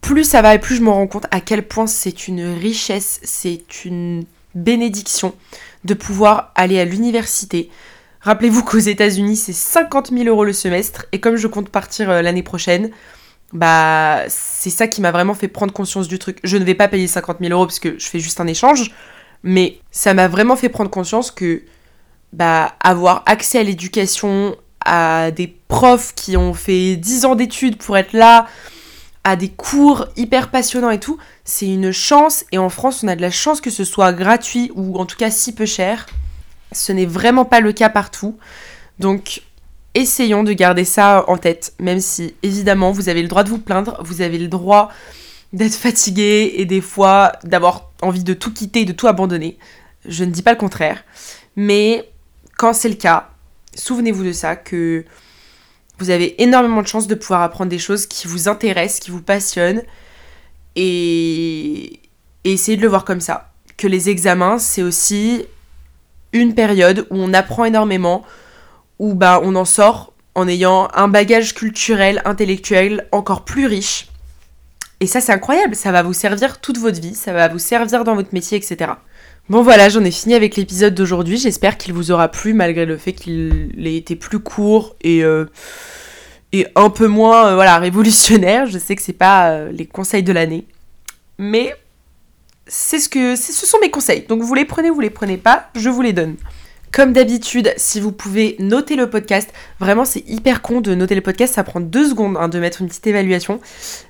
Plus 0.00 0.24
ça 0.24 0.42
va 0.42 0.54
et 0.54 0.58
plus 0.58 0.76
je 0.76 0.82
me 0.82 0.90
rends 0.90 1.06
compte 1.06 1.26
à 1.30 1.40
quel 1.40 1.66
point 1.66 1.86
c'est 1.86 2.28
une 2.28 2.54
richesse, 2.54 3.20
c'est 3.24 3.84
une 3.84 4.24
bénédiction 4.54 5.34
de 5.84 5.94
pouvoir 5.94 6.52
aller 6.54 6.78
à 6.78 6.84
l'université. 6.84 7.68
Rappelez-vous 8.20 8.62
qu'aux 8.62 8.78
États-Unis, 8.78 9.36
c'est 9.36 9.52
50 9.52 10.10
000 10.10 10.24
euros 10.24 10.44
le 10.44 10.52
semestre 10.52 11.06
et 11.10 11.20
comme 11.20 11.36
je 11.36 11.48
compte 11.48 11.68
partir 11.68 12.10
euh, 12.10 12.22
l'année 12.22 12.44
prochaine, 12.44 12.90
bah 13.52 14.22
c'est 14.28 14.70
ça 14.70 14.86
qui 14.86 15.00
m'a 15.00 15.10
vraiment 15.10 15.34
fait 15.34 15.48
prendre 15.48 15.72
conscience 15.72 16.06
du 16.06 16.18
truc. 16.18 16.38
Je 16.44 16.56
ne 16.56 16.64
vais 16.64 16.74
pas 16.74 16.88
payer 16.88 17.08
50 17.08 17.38
000 17.40 17.52
euros 17.52 17.66
parce 17.66 17.80
que 17.80 17.98
je 17.98 18.06
fais 18.06 18.20
juste 18.20 18.40
un 18.40 18.46
échange, 18.46 18.92
mais 19.42 19.78
ça 19.90 20.14
m'a 20.14 20.28
vraiment 20.28 20.56
fait 20.56 20.68
prendre 20.68 20.90
conscience 20.90 21.30
que 21.30 21.62
bah 22.32 22.74
avoir 22.80 23.22
accès 23.26 23.58
à 23.58 23.62
l'éducation, 23.62 24.56
à 24.84 25.30
des 25.30 25.48
profs 25.68 26.14
qui 26.14 26.36
ont 26.36 26.54
fait 26.54 26.96
10 26.96 27.24
ans 27.26 27.34
d'études 27.34 27.76
pour 27.76 27.96
être 27.96 28.12
là, 28.12 28.46
à 29.24 29.36
des 29.36 29.48
cours 29.48 30.06
hyper 30.16 30.50
passionnants 30.50 30.90
et 30.90 30.98
tout, 30.98 31.18
c'est 31.44 31.66
une 31.66 31.92
chance. 31.92 32.44
Et 32.52 32.58
en 32.58 32.68
France, 32.68 33.04
on 33.04 33.08
a 33.08 33.16
de 33.16 33.22
la 33.22 33.30
chance 33.30 33.60
que 33.60 33.70
ce 33.70 33.84
soit 33.84 34.12
gratuit 34.12 34.72
ou 34.74 34.98
en 34.98 35.06
tout 35.06 35.16
cas 35.16 35.30
si 35.30 35.54
peu 35.54 35.66
cher. 35.66 36.06
Ce 36.72 36.92
n'est 36.92 37.06
vraiment 37.06 37.44
pas 37.44 37.60
le 37.60 37.72
cas 37.72 37.90
partout. 37.90 38.36
Donc, 38.98 39.42
essayons 39.94 40.42
de 40.42 40.52
garder 40.52 40.84
ça 40.84 41.24
en 41.28 41.36
tête, 41.36 41.74
même 41.78 42.00
si 42.00 42.34
évidemment 42.42 42.92
vous 42.92 43.08
avez 43.08 43.22
le 43.22 43.28
droit 43.28 43.44
de 43.44 43.50
vous 43.50 43.58
plaindre, 43.58 44.00
vous 44.02 44.22
avez 44.22 44.38
le 44.38 44.48
droit 44.48 44.90
d'être 45.52 45.74
fatigué 45.74 46.54
et 46.56 46.64
des 46.64 46.80
fois 46.80 47.32
d'avoir 47.44 47.90
envie 48.00 48.24
de 48.24 48.34
tout 48.34 48.52
quitter, 48.52 48.84
de 48.84 48.92
tout 48.92 49.06
abandonner. 49.06 49.58
Je 50.06 50.24
ne 50.24 50.30
dis 50.30 50.42
pas 50.42 50.52
le 50.52 50.58
contraire, 50.58 51.04
mais 51.56 52.08
quand 52.56 52.72
c'est 52.72 52.88
le 52.88 52.94
cas, 52.94 53.30
souvenez-vous 53.74 54.24
de 54.24 54.32
ça, 54.32 54.56
que 54.56 55.04
vous 55.98 56.10
avez 56.10 56.42
énormément 56.42 56.82
de 56.82 56.86
chance 56.86 57.06
de 57.06 57.14
pouvoir 57.14 57.42
apprendre 57.42 57.70
des 57.70 57.78
choses 57.78 58.06
qui 58.06 58.26
vous 58.26 58.48
intéressent, 58.48 59.00
qui 59.00 59.10
vous 59.10 59.22
passionnent, 59.22 59.82
et, 60.74 62.00
essayez 62.44 62.76
de 62.76 62.82
le 62.82 62.88
voir 62.88 63.04
comme 63.04 63.20
ça. 63.20 63.52
Que 63.76 63.86
les 63.86 64.08
examens, 64.08 64.58
c'est 64.58 64.82
aussi 64.82 65.44
une 66.32 66.54
période 66.54 67.06
où 67.10 67.16
on 67.16 67.32
apprend 67.34 67.64
énormément, 67.64 68.24
où 68.98 69.14
bah, 69.14 69.40
on 69.42 69.54
en 69.54 69.64
sort 69.64 70.12
en 70.34 70.48
ayant 70.48 70.88
un 70.94 71.08
bagage 71.08 71.54
culturel, 71.54 72.22
intellectuel 72.24 73.06
encore 73.12 73.44
plus 73.44 73.66
riche. 73.66 74.08
Et 75.02 75.08
ça, 75.08 75.20
c'est 75.20 75.32
incroyable, 75.32 75.74
ça 75.74 75.90
va 75.90 76.04
vous 76.04 76.12
servir 76.12 76.60
toute 76.60 76.78
votre 76.78 77.00
vie, 77.00 77.16
ça 77.16 77.32
va 77.32 77.48
vous 77.48 77.58
servir 77.58 78.04
dans 78.04 78.14
votre 78.14 78.32
métier, 78.32 78.56
etc. 78.56 78.92
Bon 79.48 79.60
voilà, 79.60 79.88
j'en 79.88 80.04
ai 80.04 80.12
fini 80.12 80.32
avec 80.32 80.54
l'épisode 80.54 80.94
d'aujourd'hui. 80.94 81.38
J'espère 81.38 81.76
qu'il 81.76 81.92
vous 81.92 82.12
aura 82.12 82.28
plu 82.28 82.54
malgré 82.54 82.86
le 82.86 82.96
fait 82.96 83.12
qu'il 83.12 83.84
ait 83.84 83.96
été 83.96 84.14
plus 84.14 84.38
court 84.38 84.94
et, 85.00 85.24
euh, 85.24 85.46
un 86.76 86.88
peu 86.88 87.08
moins 87.08 87.48
euh, 87.48 87.54
voilà, 87.56 87.78
révolutionnaire. 87.78 88.66
Je 88.66 88.78
sais 88.78 88.94
que 88.94 89.02
c'est 89.02 89.12
pas 89.12 89.50
euh, 89.50 89.72
les 89.72 89.86
conseils 89.86 90.22
de 90.22 90.32
l'année. 90.32 90.68
Mais 91.36 91.74
c'est 92.68 93.00
ce 93.00 93.08
que 93.08 93.34
ce 93.34 93.66
sont 93.66 93.78
mes 93.80 93.90
conseils. 93.90 94.24
Donc 94.28 94.40
vous 94.42 94.54
les 94.54 94.64
prenez 94.64 94.88
ou 94.88 94.94
vous 94.94 95.00
les 95.00 95.10
prenez 95.10 95.36
pas, 95.36 95.68
je 95.74 95.88
vous 95.88 96.02
les 96.02 96.12
donne. 96.12 96.36
Comme 96.92 97.14
d'habitude, 97.14 97.72
si 97.78 98.00
vous 98.00 98.12
pouvez 98.12 98.54
noter 98.58 98.96
le 98.96 99.08
podcast, 99.08 99.50
vraiment 99.80 100.04
c'est 100.04 100.28
hyper 100.28 100.60
con 100.60 100.82
de 100.82 100.94
noter 100.94 101.14
le 101.14 101.22
podcast, 101.22 101.54
ça 101.54 101.64
prend 101.64 101.80
deux 101.80 102.10
secondes 102.10 102.36
hein, 102.38 102.48
de 102.48 102.58
mettre 102.58 102.82
une 102.82 102.88
petite 102.88 103.06
évaluation. 103.06 103.60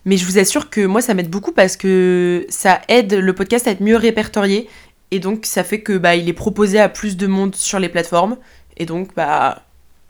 Mais 0.05 0.17
je 0.17 0.27
vous 0.27 0.37
assure 0.37 0.69
que 0.69 0.85
moi 0.85 1.01
ça 1.01 1.15
m'aide 1.15 1.31
beaucoup 1.31 1.53
parce 1.53 1.77
que 1.77 2.45
ça 2.49 2.81
aide 2.89 3.15
le 3.15 3.33
podcast 3.35 3.69
à 3.69 3.71
être 3.71 3.83
mieux 3.83 3.95
répertorié 3.95 4.69
et 5.13 5.21
donc 5.21 5.47
ça 5.47 5.63
fait 5.63 5.81
que 5.81 5.97
bah, 5.97 6.17
il 6.17 6.29
est 6.29 6.33
proposé 6.33 6.81
à 6.81 6.89
plus 6.89 7.17
de 7.17 7.29
monde 7.29 7.55
sur 7.55 7.79
les 7.79 7.89
plateformes 7.89 8.37
et 8.77 8.85
donc 8.85 9.15
bah 9.15 9.63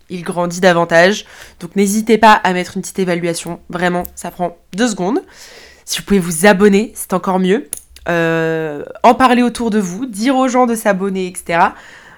il 0.09 0.23
grandit 0.23 0.61
davantage. 0.61 1.27
Donc 1.61 1.77
n'hésitez 1.77 2.17
pas 2.17 2.33
à 2.33 2.55
mettre 2.55 2.79
une 2.79 2.83
petite 2.83 3.01
évaluation, 3.01 3.61
vraiment 3.69 4.05
ça 4.15 4.31
prend 4.31 4.57
deux 4.73 4.89
secondes. 4.89 5.21
Si 5.85 5.99
vous 5.99 6.07
pouvez 6.07 6.21
vous 6.21 6.47
abonner, 6.47 6.93
c'est 6.95 7.13
encore 7.13 7.39
mieux. 7.39 7.69
Euh, 8.09 8.83
en 9.03 9.15
parler 9.15 9.43
autour 9.43 9.71
de 9.71 9.79
vous, 9.79 10.07
dire 10.07 10.37
aux 10.37 10.49
gens 10.49 10.67
de 10.67 10.75
s'abonner, 10.75 11.27
etc. 11.27 11.59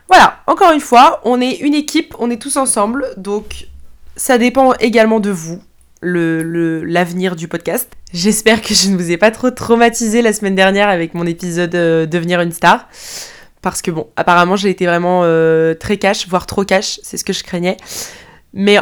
Voilà, 0.08 0.38
encore 0.46 0.72
une 0.72 0.80
fois, 0.80 1.20
on 1.24 1.40
est 1.40 1.56
une 1.56 1.74
équipe, 1.74 2.14
on 2.18 2.30
est 2.30 2.40
tous 2.40 2.56
ensemble, 2.56 3.06
donc 3.16 3.68
ça 4.16 4.38
dépend 4.38 4.74
également 4.74 5.20
de 5.20 5.30
vous, 5.30 5.60
l'avenir 6.02 7.36
du 7.36 7.48
podcast. 7.48 7.90
J'espère 8.12 8.60
que 8.60 8.74
je 8.74 8.88
ne 8.90 8.96
vous 8.96 9.10
ai 9.10 9.16
pas 9.16 9.30
trop 9.30 9.50
traumatisé 9.50 10.22
la 10.22 10.32
semaine 10.32 10.54
dernière 10.54 10.88
avec 10.88 11.14
mon 11.14 11.26
épisode 11.26 11.74
euh, 11.74 12.06
Devenir 12.06 12.40
une 12.40 12.52
star. 12.52 12.88
Parce 13.62 13.80
que 13.80 13.90
bon, 13.90 14.08
apparemment 14.16 14.56
j'ai 14.56 14.68
été 14.68 14.84
vraiment 14.84 15.22
euh, 15.24 15.74
très 15.74 15.96
cash, 15.96 16.28
voire 16.28 16.46
trop 16.46 16.64
cash, 16.64 17.00
c'est 17.02 17.16
ce 17.16 17.24
que 17.24 17.32
je 17.32 17.42
craignais. 17.42 17.78
Mais 18.52 18.76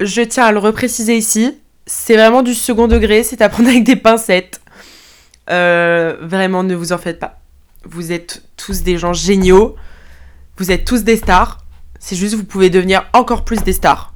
je 0.00 0.20
tiens 0.22 0.44
à 0.44 0.52
le 0.52 0.58
repréciser 0.58 1.16
ici, 1.16 1.58
c'est 1.86 2.14
vraiment 2.14 2.42
du 2.42 2.54
second 2.54 2.86
degré, 2.86 3.22
c'est 3.22 3.40
à 3.40 3.48
prendre 3.48 3.70
avec 3.70 3.84
des 3.84 3.96
pincettes. 3.96 4.60
Euh, 5.50 6.16
vraiment, 6.20 6.62
ne 6.62 6.74
vous 6.74 6.92
en 6.92 6.98
faites 6.98 7.18
pas. 7.18 7.40
Vous 7.84 8.12
êtes 8.12 8.42
tous 8.56 8.82
des 8.82 8.98
gens 8.98 9.14
géniaux. 9.14 9.76
Vous 10.58 10.72
êtes 10.72 10.84
tous 10.84 11.04
des 11.04 11.16
stars. 11.16 11.58
C'est 12.00 12.16
juste 12.16 12.34
vous 12.34 12.44
pouvez 12.44 12.68
devenir 12.68 13.06
encore 13.12 13.44
plus 13.44 13.62
des 13.62 13.72
stars. 13.72 14.12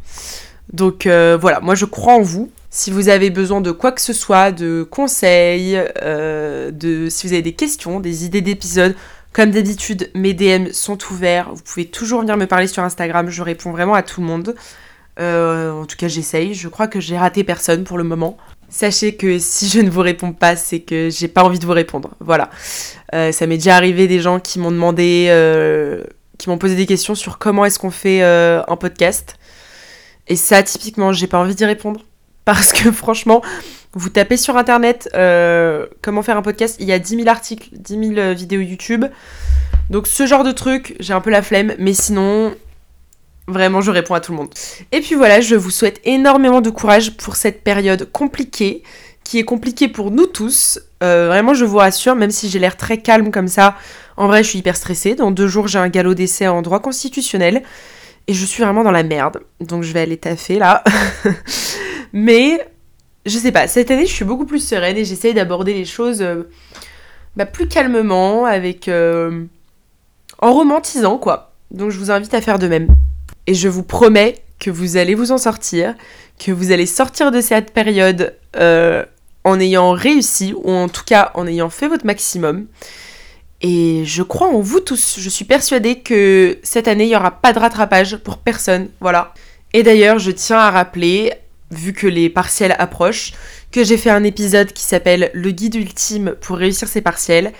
Donc 0.72 1.06
euh, 1.06 1.38
voilà, 1.40 1.60
moi 1.60 1.76
je 1.76 1.84
crois 1.84 2.14
en 2.14 2.22
vous. 2.22 2.50
Si 2.68 2.90
vous 2.90 3.08
avez 3.08 3.30
besoin 3.30 3.60
de 3.60 3.70
quoi 3.70 3.92
que 3.92 4.00
ce 4.00 4.12
soit, 4.12 4.50
de 4.50 4.82
conseils, 4.82 5.78
euh, 6.02 6.70
de 6.72 7.08
si 7.08 7.26
vous 7.26 7.32
avez 7.32 7.42
des 7.42 7.52
questions, 7.52 8.00
des 8.00 8.24
idées 8.24 8.40
d'épisodes, 8.40 8.96
comme 9.32 9.50
d'habitude, 9.50 10.10
mes 10.14 10.34
DM 10.34 10.72
sont 10.72 10.98
ouverts. 11.10 11.50
Vous 11.54 11.62
pouvez 11.62 11.86
toujours 11.86 12.22
venir 12.22 12.36
me 12.36 12.46
parler 12.46 12.66
sur 12.66 12.82
Instagram. 12.82 13.30
Je 13.30 13.42
réponds 13.42 13.70
vraiment 13.70 13.94
à 13.94 14.02
tout 14.02 14.20
le 14.20 14.26
monde. 14.26 14.56
Euh, 15.20 15.70
en 15.70 15.84
tout 15.84 15.96
cas, 15.96 16.08
j'essaye. 16.08 16.54
Je 16.54 16.68
crois 16.68 16.88
que 16.88 16.98
j'ai 16.98 17.16
raté 17.16 17.44
personne 17.44 17.84
pour 17.84 17.98
le 17.98 18.04
moment. 18.04 18.36
Sachez 18.68 19.16
que 19.16 19.38
si 19.38 19.68
je 19.68 19.80
ne 19.80 19.90
vous 19.90 20.00
réponds 20.00 20.32
pas, 20.32 20.56
c'est 20.56 20.80
que 20.80 21.08
j'ai 21.08 21.28
pas 21.28 21.44
envie 21.44 21.58
de 21.58 21.66
vous 21.66 21.72
répondre. 21.72 22.14
Voilà. 22.20 22.50
Ça 23.12 23.46
m'est 23.46 23.58
déjà 23.58 23.76
arrivé 23.76 24.08
des 24.08 24.20
gens 24.20 24.40
qui 24.40 24.58
m'ont 24.58 24.70
demandé, 24.70 25.28
qui 26.42 26.48
m'ont 26.48 26.58
posé 26.58 26.74
des 26.74 26.86
questions 26.86 27.14
sur 27.14 27.38
comment 27.38 27.64
est-ce 27.64 27.78
qu'on 27.78 27.92
fait 27.92 28.20
un 28.22 28.76
podcast. 28.76 29.36
Et 30.26 30.34
ça, 30.34 30.62
typiquement, 30.64 31.12
j'ai 31.12 31.28
pas 31.28 31.38
envie 31.38 31.54
d'y 31.54 31.64
répondre. 31.64 32.00
Parce 32.44 32.72
que 32.72 32.90
franchement, 32.90 33.40
vous 33.92 34.08
tapez 34.08 34.36
sur 34.36 34.56
internet 34.56 35.08
comment 36.02 36.22
faire 36.22 36.36
un 36.36 36.42
podcast, 36.42 36.76
il 36.80 36.88
y 36.88 36.92
a 36.92 36.98
10 36.98 37.16
000 37.16 37.28
articles, 37.28 37.68
10 37.72 38.14
000 38.14 38.34
vidéos 38.34 38.60
YouTube. 38.60 39.04
Donc 39.90 40.08
ce 40.08 40.26
genre 40.26 40.42
de 40.42 40.50
truc, 40.50 40.96
j'ai 40.98 41.12
un 41.12 41.20
peu 41.20 41.30
la 41.30 41.42
flemme, 41.42 41.74
mais 41.78 41.92
sinon, 41.92 42.52
Vraiment, 43.48 43.80
je 43.80 43.90
réponds 43.90 44.14
à 44.14 44.20
tout 44.20 44.32
le 44.32 44.38
monde. 44.38 44.54
Et 44.92 45.00
puis 45.00 45.16
voilà, 45.16 45.40
je 45.40 45.56
vous 45.56 45.70
souhaite 45.70 46.00
énormément 46.04 46.60
de 46.60 46.70
courage 46.70 47.16
pour 47.16 47.34
cette 47.34 47.64
période 47.64 48.10
compliquée, 48.12 48.84
qui 49.24 49.38
est 49.38 49.44
compliquée 49.44 49.88
pour 49.88 50.10
nous 50.10 50.26
tous. 50.26 50.80
Euh, 51.02 51.26
vraiment, 51.28 51.54
je 51.54 51.64
vous 51.64 51.78
rassure, 51.78 52.14
même 52.14 52.30
si 52.30 52.48
j'ai 52.48 52.58
l'air 52.58 52.76
très 52.76 52.98
calme 52.98 53.30
comme 53.30 53.48
ça, 53.48 53.76
en 54.16 54.26
vrai, 54.26 54.42
je 54.42 54.48
suis 54.48 54.58
hyper 54.58 54.76
stressée. 54.76 55.14
Dans 55.14 55.30
deux 55.30 55.48
jours, 55.48 55.68
j'ai 55.68 55.78
un 55.78 55.88
galop 55.88 56.14
d'essai 56.14 56.48
en 56.48 56.62
droit 56.62 56.80
constitutionnel. 56.80 57.62
Et 58.28 58.34
je 58.34 58.44
suis 58.44 58.62
vraiment 58.62 58.84
dans 58.84 58.92
la 58.92 59.02
merde. 59.02 59.40
Donc 59.60 59.82
je 59.82 59.92
vais 59.92 60.00
aller 60.00 60.16
taffer 60.16 60.58
là. 60.58 60.84
Mais, 62.12 62.60
je 63.26 63.38
sais 63.38 63.52
pas, 63.52 63.66
cette 63.66 63.90
année, 63.90 64.06
je 64.06 64.12
suis 64.12 64.24
beaucoup 64.24 64.46
plus 64.46 64.64
sereine 64.64 64.96
et 64.96 65.04
j'essaye 65.04 65.34
d'aborder 65.34 65.74
les 65.74 65.84
choses 65.84 66.22
euh, 66.22 66.44
bah, 67.36 67.46
plus 67.46 67.68
calmement, 67.68 68.44
avec... 68.44 68.88
Euh, 68.88 69.44
en 70.38 70.52
romantisant, 70.52 71.18
quoi. 71.18 71.52
Donc 71.70 71.90
je 71.90 71.98
vous 71.98 72.10
invite 72.10 72.34
à 72.34 72.40
faire 72.40 72.58
de 72.58 72.68
même. 72.68 72.88
Et 73.46 73.54
je 73.54 73.68
vous 73.68 73.82
promets 73.82 74.36
que 74.58 74.70
vous 74.70 74.96
allez 74.96 75.14
vous 75.14 75.32
en 75.32 75.38
sortir, 75.38 75.94
que 76.38 76.52
vous 76.52 76.70
allez 76.70 76.86
sortir 76.86 77.30
de 77.30 77.40
cette 77.40 77.72
période 77.72 78.36
en 79.44 79.58
ayant 79.60 79.92
réussi, 79.92 80.54
ou 80.56 80.70
en 80.70 80.88
tout 80.88 81.04
cas 81.04 81.32
en 81.34 81.46
ayant 81.46 81.70
fait 81.70 81.88
votre 81.88 82.06
maximum. 82.06 82.66
Et 83.60 84.02
je 84.04 84.22
crois 84.22 84.48
en 84.48 84.60
vous 84.60 84.80
tous. 84.80 85.16
Je 85.18 85.28
suis 85.28 85.44
persuadée 85.44 86.00
que 86.00 86.58
cette 86.62 86.88
année, 86.88 87.04
il 87.04 87.08
n'y 87.08 87.16
aura 87.16 87.30
pas 87.30 87.52
de 87.52 87.58
rattrapage 87.58 88.16
pour 88.16 88.38
personne. 88.38 88.88
Voilà. 89.00 89.34
Et 89.72 89.82
d'ailleurs, 89.82 90.18
je 90.18 90.32
tiens 90.32 90.58
à 90.58 90.70
rappeler, 90.70 91.32
vu 91.70 91.92
que 91.92 92.06
les 92.06 92.28
partiels 92.28 92.74
approchent, 92.78 93.32
que 93.70 93.84
j'ai 93.84 93.96
fait 93.96 94.10
un 94.10 94.24
épisode 94.24 94.72
qui 94.72 94.82
s'appelle 94.82 95.30
Le 95.32 95.50
guide 95.52 95.76
ultime 95.76 96.34
pour 96.40 96.56
réussir 96.56 96.88
ses 96.88 97.00
partiels. 97.00 97.52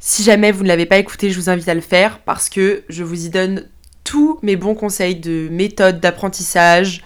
Si 0.00 0.22
jamais 0.22 0.52
vous 0.52 0.64
ne 0.64 0.68
l'avez 0.68 0.84
pas 0.84 0.98
écouté, 0.98 1.30
je 1.30 1.40
vous 1.40 1.48
invite 1.48 1.68
à 1.68 1.74
le 1.74 1.80
faire 1.80 2.18
parce 2.18 2.48
que 2.48 2.82
je 2.88 3.02
vous 3.04 3.24
y 3.24 3.30
donne 3.30 3.66
tous 4.04 4.38
mes 4.42 4.56
bons 4.56 4.74
conseils 4.74 5.16
de 5.16 5.48
méthode 5.50 6.00
d'apprentissage, 6.00 7.02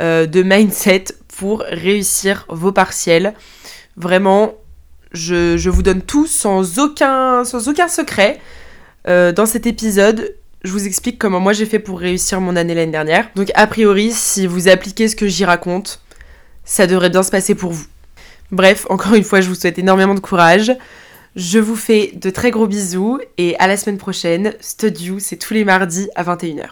euh, 0.00 0.26
de 0.26 0.42
mindset 0.42 1.06
pour 1.38 1.60
réussir 1.60 2.46
vos 2.48 2.72
partiels. 2.72 3.34
Vraiment, 3.98 4.54
je, 5.12 5.68
vous 5.68 5.82
donne 5.82 6.02
tout 6.02 6.26
sans 6.26 6.78
aucun, 6.78 7.44
sans 7.44 7.68
aucun 7.68 7.88
secret. 7.88 8.40
Euh, 9.08 9.32
dans 9.32 9.46
cet 9.46 9.66
épisode, 9.66 10.36
je 10.62 10.70
vous 10.70 10.86
explique 10.86 11.18
comment 11.18 11.40
moi 11.40 11.52
j'ai 11.52 11.66
fait 11.66 11.80
pour 11.80 11.98
réussir 11.98 12.40
mon 12.40 12.54
année 12.54 12.74
l'année 12.74 12.92
dernière. 12.92 13.28
Donc 13.34 13.50
a 13.54 13.66
priori, 13.66 14.12
si 14.12 14.46
vous 14.46 14.68
appliquez 14.68 15.08
ce 15.08 15.16
que 15.16 15.26
j'y 15.26 15.44
raconte, 15.44 16.00
ça 16.64 16.86
devrait 16.86 17.10
bien 17.10 17.24
se 17.24 17.30
passer 17.30 17.56
pour 17.56 17.72
vous. 17.72 17.86
Bref, 18.52 18.86
encore 18.88 19.14
une 19.14 19.24
fois, 19.24 19.40
je 19.40 19.48
vous 19.48 19.56
souhaite 19.56 19.78
énormément 19.78 20.14
de 20.14 20.20
courage. 20.20 20.72
Je 21.34 21.58
vous 21.58 21.76
fais 21.76 22.12
de 22.14 22.30
très 22.30 22.50
gros 22.52 22.66
bisous 22.66 23.18
et 23.36 23.56
à 23.58 23.66
la 23.66 23.76
semaine 23.76 23.98
prochaine. 23.98 24.54
Studio, 24.60 25.18
c'est 25.18 25.36
tous 25.36 25.54
les 25.54 25.64
mardis 25.64 26.08
à 26.14 26.22
21h. 26.22 26.68